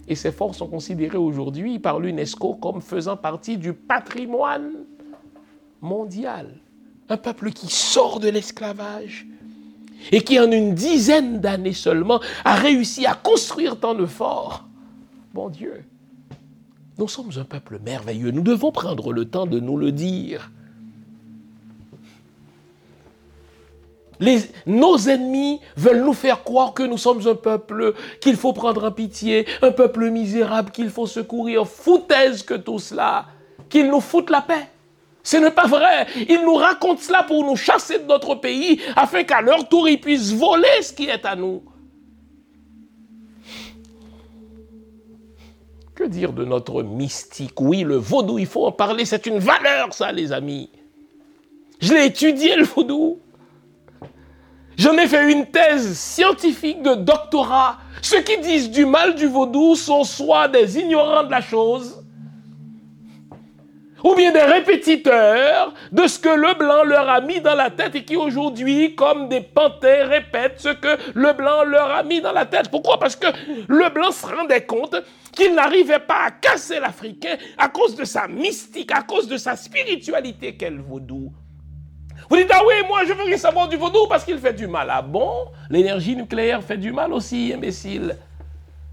[0.07, 4.71] Et ces forts sont considérés aujourd'hui par l'UNESCO comme faisant partie du patrimoine
[5.81, 6.47] mondial.
[7.09, 9.27] Un peuple qui sort de l'esclavage,
[10.11, 14.65] et qui en une dizaine d'années seulement a réussi à construire tant de forts.
[15.33, 15.83] Bon Dieu,
[16.99, 20.51] nous sommes un peuple merveilleux, nous devons prendre le temps de nous le dire.
[24.65, 28.91] nos ennemis veulent nous faire croire que nous sommes un peuple qu'il faut prendre en
[28.91, 31.65] pitié, un peuple misérable qu'il faut secourir.
[31.65, 33.27] Foutaise que tout cela,
[33.69, 34.67] qu'ils nous foutent la paix.
[35.23, 36.05] Ce n'est pas vrai.
[36.27, 40.01] Ils nous racontent cela pour nous chasser de notre pays afin qu'à leur tour ils
[40.01, 41.63] puissent voler ce qui est à nous.
[45.99, 47.59] Que dire de notre mystique?
[47.59, 50.69] Oui, le vaudou, il faut en parler, c'est une valeur ça les amis.
[51.81, 53.19] Je l'ai étudié le vaudou.
[54.77, 57.79] J'en ai fait une thèse scientifique de doctorat.
[58.01, 62.01] Ceux qui disent du mal du vaudou sont soit des ignorants de la chose,
[64.03, 67.95] ou bien des répétiteurs de ce que le blanc leur a mis dans la tête
[67.95, 72.31] et qui aujourd'hui, comme des panthères, répètent ce que le blanc leur a mis dans
[72.31, 72.69] la tête.
[72.69, 72.99] Pourquoi?
[72.99, 73.27] Parce que
[73.67, 74.95] le blanc se rendait compte
[75.31, 79.55] qu'il n'arrivait pas à casser l'Africain à cause de sa mystique, à cause de sa
[79.55, 81.31] spiritualité qu'elle vaudou.
[82.29, 84.67] Vous dites, ah oui, moi je veux rien savoir du vaudou parce qu'il fait du
[84.67, 84.89] mal.
[84.91, 85.47] Ah bon?
[85.69, 88.17] L'énergie nucléaire fait du mal aussi, imbécile.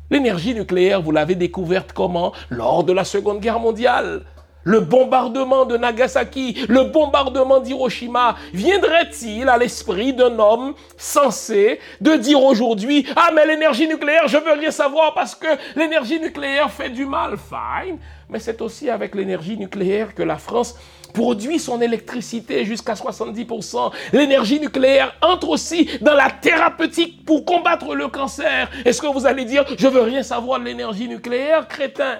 [0.09, 2.33] L'énergie nucléaire, vous l'avez découverte comment?
[2.49, 4.23] Lors de la Seconde Guerre mondiale
[4.67, 12.43] le bombardement de Nagasaki, le bombardement d'Hiroshima, viendrait-il à l'esprit d'un homme censé de dire
[12.43, 15.47] aujourd'hui, ah mais l'énergie nucléaire, je veux rien savoir parce que
[15.77, 17.99] l'énergie nucléaire fait du mal, fine.
[18.29, 20.77] Mais c'est aussi avec l'énergie nucléaire que la France
[21.15, 23.93] produit son électricité jusqu'à 70%.
[24.13, 28.69] L'énergie nucléaire entre aussi dans la thérapeutique pour combattre le cancer.
[28.85, 32.19] Est-ce que vous allez dire, je veux rien savoir de l'énergie nucléaire, crétin?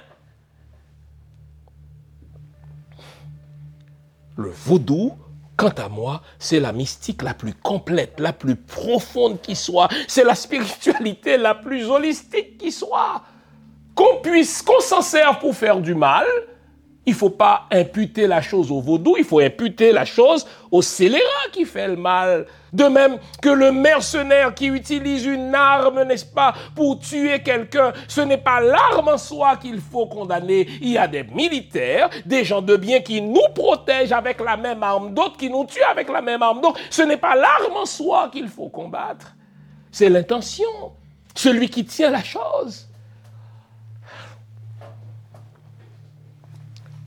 [4.37, 5.15] Le vaudou,
[5.57, 9.89] quant à moi, c'est la mystique la plus complète, la plus profonde qui soit.
[10.07, 13.23] C'est la spiritualité la plus holistique qui soit.
[13.95, 16.27] Qu'on puisse, qu'on s'en serve pour faire du mal,
[17.07, 20.83] il ne faut pas imputer la chose au vaudou, il faut imputer la chose au
[20.83, 21.23] scélérat
[21.53, 22.47] qui fait le mal.
[22.73, 28.21] De même que le mercenaire qui utilise une arme, n'est-ce pas, pour tuer quelqu'un, ce
[28.21, 30.67] n'est pas l'arme en soi qu'il faut condamner.
[30.83, 34.83] Il y a des militaires, des gens de bien qui nous protègent avec la même
[34.83, 36.61] arme, d'autres qui nous tuent avec la même arme.
[36.61, 39.37] Donc ce n'est pas l'arme en soi qu'il faut combattre,
[39.93, 40.67] c'est l'intention,
[41.37, 42.89] celui qui tient la chose.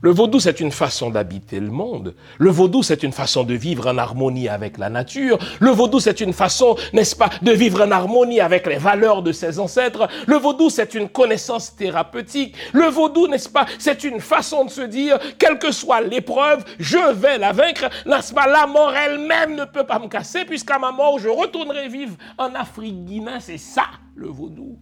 [0.02, 2.14] Le vaudou, c'est une façon d'habiter le monde.
[2.38, 5.38] Le vaudou, c'est une façon de vivre en harmonie avec la nature.
[5.58, 9.30] Le vaudou, c'est une façon, n'est-ce pas, de vivre en harmonie avec les valeurs de
[9.30, 10.08] ses ancêtres.
[10.26, 12.54] Le vaudou, c'est une connaissance thérapeutique.
[12.72, 17.12] Le vaudou, n'est-ce pas, c'est une façon de se dire, quelle que soit l'épreuve, je
[17.12, 17.90] vais la vaincre.
[18.06, 21.88] N'est-ce pas, la mort elle-même ne peut pas me casser, puisqu'à ma mort, je retournerai
[21.88, 23.40] vivre en Afrique Guinée.
[23.40, 24.78] C'est ça, le vaudou.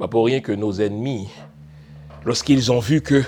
[0.00, 1.28] Pas pour rien que nos ennemis,
[2.24, 3.22] lorsqu'ils ont vu que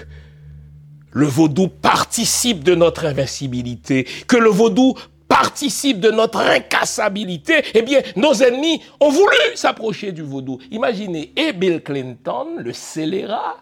[1.11, 4.95] le vaudou participe de notre invincibilité, que le vaudou
[5.29, 10.61] participe de notre incassabilité, eh bien, nos ennemis ont voulu s'approcher du vaudou.
[10.71, 13.59] Imaginez, et Bill Clinton, le scélérat,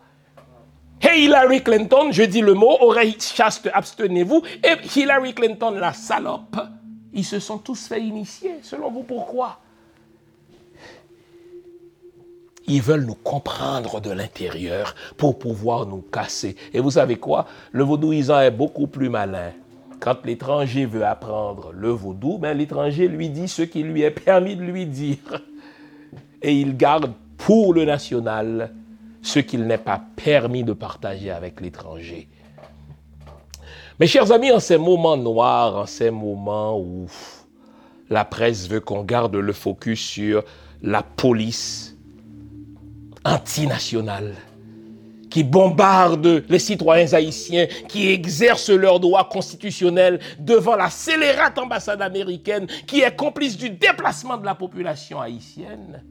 [1.02, 6.56] et Hillary Clinton, je dis le mot, oreille chaste, abstenez-vous, et Hillary Clinton, la salope,
[7.12, 8.60] ils se sont tous fait initier.
[8.62, 9.58] Selon vous, pourquoi?
[12.70, 16.54] Ils veulent nous comprendre de l'intérieur pour pouvoir nous casser.
[16.72, 17.46] Et vous savez quoi?
[17.72, 19.50] Le vaudouisant est beaucoup plus malin.
[19.98, 24.56] Quand l'étranger veut apprendre le vaudou, ben l'étranger lui dit ce qui lui est permis
[24.56, 25.42] de lui dire.
[26.42, 28.72] et il garde pour le national
[29.20, 32.28] ce qu'il n'est pas permis de partager avec l'étranger.
[33.98, 37.06] Mes chers amis, en ces moments noirs, en ces moments où
[38.08, 40.42] la presse veut qu'on garde le focus sur
[40.82, 41.89] la police
[43.24, 44.34] antinationale,
[45.30, 52.66] qui bombarde les citoyens haïtiens, qui exercent leurs droits constitutionnels devant la scélérate ambassade américaine,
[52.86, 56.02] qui est complice du déplacement de la population haïtienne.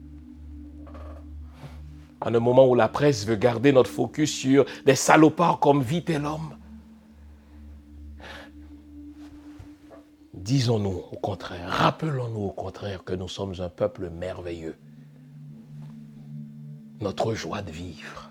[2.22, 6.10] En un moment où la presse veut garder notre focus sur des salopards comme Vite
[6.10, 6.54] et l'homme,
[10.34, 14.76] disons-nous au contraire, rappelons-nous au contraire que nous sommes un peuple merveilleux.
[17.00, 18.30] Notre joie de vivre,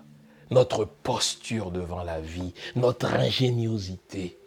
[0.50, 4.38] notre posture devant la vie, notre ingéniosité,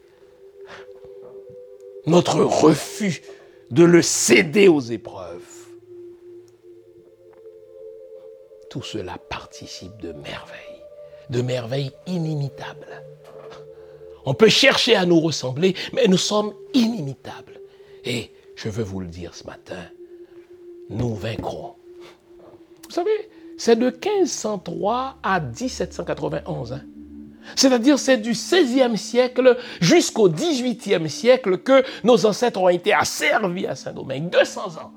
[2.06, 3.22] notre refus
[3.72, 5.42] de le céder aux épreuves.
[8.70, 10.82] Tout cela participe de merveilles,
[11.30, 13.04] de merveilles inimitables.
[14.26, 17.60] On peut chercher à nous ressembler, mais nous sommes inimitables.
[18.06, 19.84] Et je veux vous le dire ce matin,
[20.90, 21.76] nous vaincrons.
[22.86, 23.30] Vous savez,
[23.64, 26.74] c'est de 1503 à 1791.
[26.74, 26.82] Hein.
[27.56, 33.76] C'est-à-dire, c'est du 16e siècle jusqu'au 18e siècle que nos ancêtres ont été asservis à
[33.76, 34.30] Saint-Domingue.
[34.30, 34.92] 200 ans.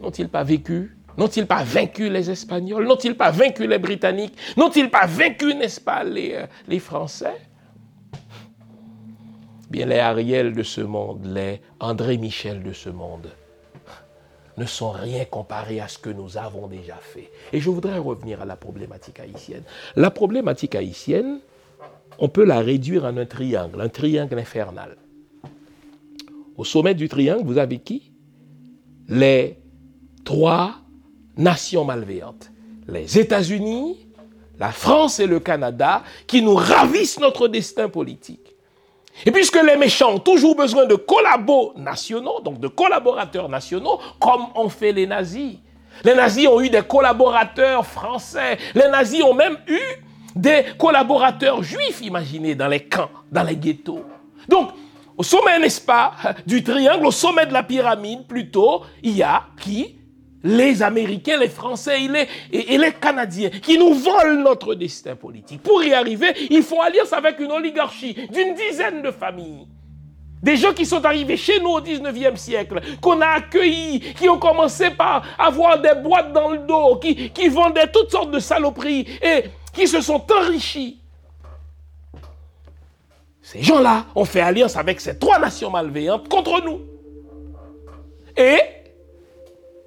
[0.00, 0.96] N'ont-ils pas vécu?
[1.16, 2.84] N'ont-ils pas vaincu les Espagnols?
[2.84, 4.34] N'ont-ils pas vaincu les Britanniques?
[4.56, 7.46] N'ont-ils pas vaincu, n'est-ce pas, les, euh, les Français?
[9.70, 13.30] Bien, les Ariel de ce monde, les André Michel de ce monde,
[14.56, 17.30] ne sont rien comparés à ce que nous avons déjà fait.
[17.52, 19.62] Et je voudrais revenir à la problématique haïtienne.
[19.96, 21.40] La problématique haïtienne,
[22.18, 24.96] on peut la réduire en un triangle, un triangle infernal.
[26.56, 28.10] Au sommet du triangle, vous avez qui?
[29.08, 29.58] Les
[30.24, 30.76] trois
[31.36, 32.50] nations malveillantes.
[32.88, 34.06] Les États-Unis,
[34.58, 38.45] la France et le Canada, qui nous ravissent notre destin politique.
[39.24, 44.46] Et puisque les méchants ont toujours besoin de collabos nationaux, donc de collaborateurs nationaux, comme
[44.54, 45.56] ont fait les nazis.
[46.04, 48.58] Les nazis ont eu des collaborateurs français.
[48.74, 49.80] Les nazis ont même eu
[50.34, 54.04] des collaborateurs juifs, imaginez, dans les camps, dans les ghettos.
[54.48, 54.70] Donc,
[55.16, 56.12] au sommet, n'est-ce pas,
[56.46, 59.96] du triangle, au sommet de la pyramide, plutôt, il y a qui?
[60.42, 61.98] Les Américains, les Français
[62.52, 65.62] et les, Canadiens qui nous volent notre destin politique.
[65.62, 69.66] Pour y arriver, ils font alliance avec une oligarchie d'une dizaine de familles.
[70.42, 74.38] Des gens qui sont arrivés chez nous au 19e siècle, qu'on a accueillis, qui ont
[74.38, 79.06] commencé par avoir des boîtes dans le dos, qui, qui vendaient toutes sortes de saloperies
[79.22, 81.00] et qui se sont enrichis.
[83.42, 86.80] Ces gens-là ont fait alliance avec ces trois nations malveillantes contre nous.
[88.36, 88.58] Et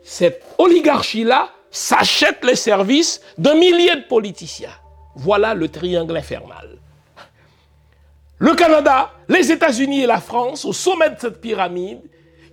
[0.04, 4.74] cette oligarchie-là s'achète les services d'un millier de politiciens.
[5.16, 6.78] Voilà le triangle infernal.
[8.38, 12.02] Le Canada, les États-Unis et la France, au sommet de cette pyramide,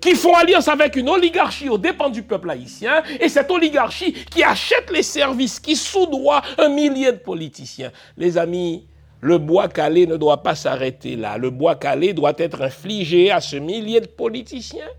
[0.00, 4.42] qui font alliance avec une oligarchie aux dépens du peuple haïtien, et cette oligarchie qui
[4.42, 7.92] achète les services, qui soudoie un millier de politiciens.
[8.16, 8.86] Les amis,
[9.20, 11.38] le bois calé ne doit pas s'arrêter là.
[11.38, 14.90] Le bois calé doit être infligé à ce millier de politiciens.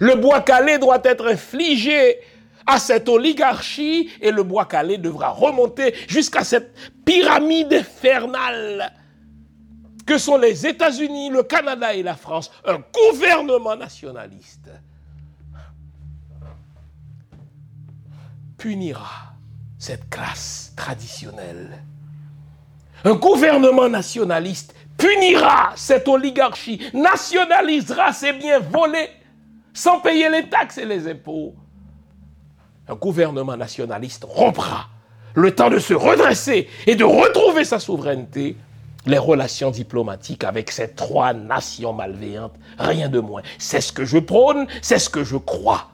[0.00, 2.18] Le bois calé doit être infligé
[2.66, 6.74] à cette oligarchie et le bois calé devra remonter jusqu'à cette
[7.04, 8.92] pyramide infernale
[10.06, 14.70] que sont les États-Unis, le Canada et la France, un gouvernement nationaliste
[18.56, 19.34] punira
[19.78, 21.82] cette classe traditionnelle.
[23.04, 29.10] Un gouvernement nationaliste punira cette oligarchie, nationalisera ses biens volés
[29.72, 31.54] sans payer les taxes et les impôts.
[32.88, 34.88] Un gouvernement nationaliste rompra
[35.34, 38.56] le temps de se redresser et de retrouver sa souveraineté,
[39.06, 43.42] les relations diplomatiques avec ces trois nations malveillantes, rien de moins.
[43.58, 45.88] C'est ce que je prône, c'est ce que je crois.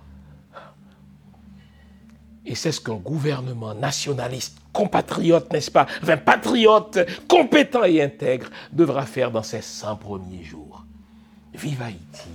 [2.45, 6.99] Et c'est ce qu'un gouvernement nationaliste, compatriote, n'est-ce pas, enfin patriote,
[7.29, 10.85] compétent et intègre, devra faire dans ces 100 premiers jours.
[11.55, 12.29] Vive Haïti,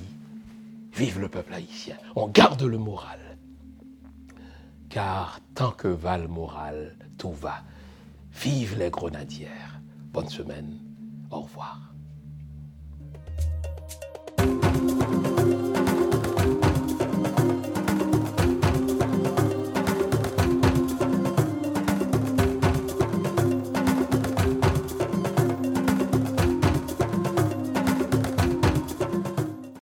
[0.94, 1.98] Vive le peuple haïtien.
[2.16, 3.20] On garde le moral.
[4.90, 7.64] Car tant que va le moral, tout va.
[8.32, 9.80] Vive les grenadières.
[10.12, 10.80] Bonne semaine.
[11.30, 11.91] Au revoir.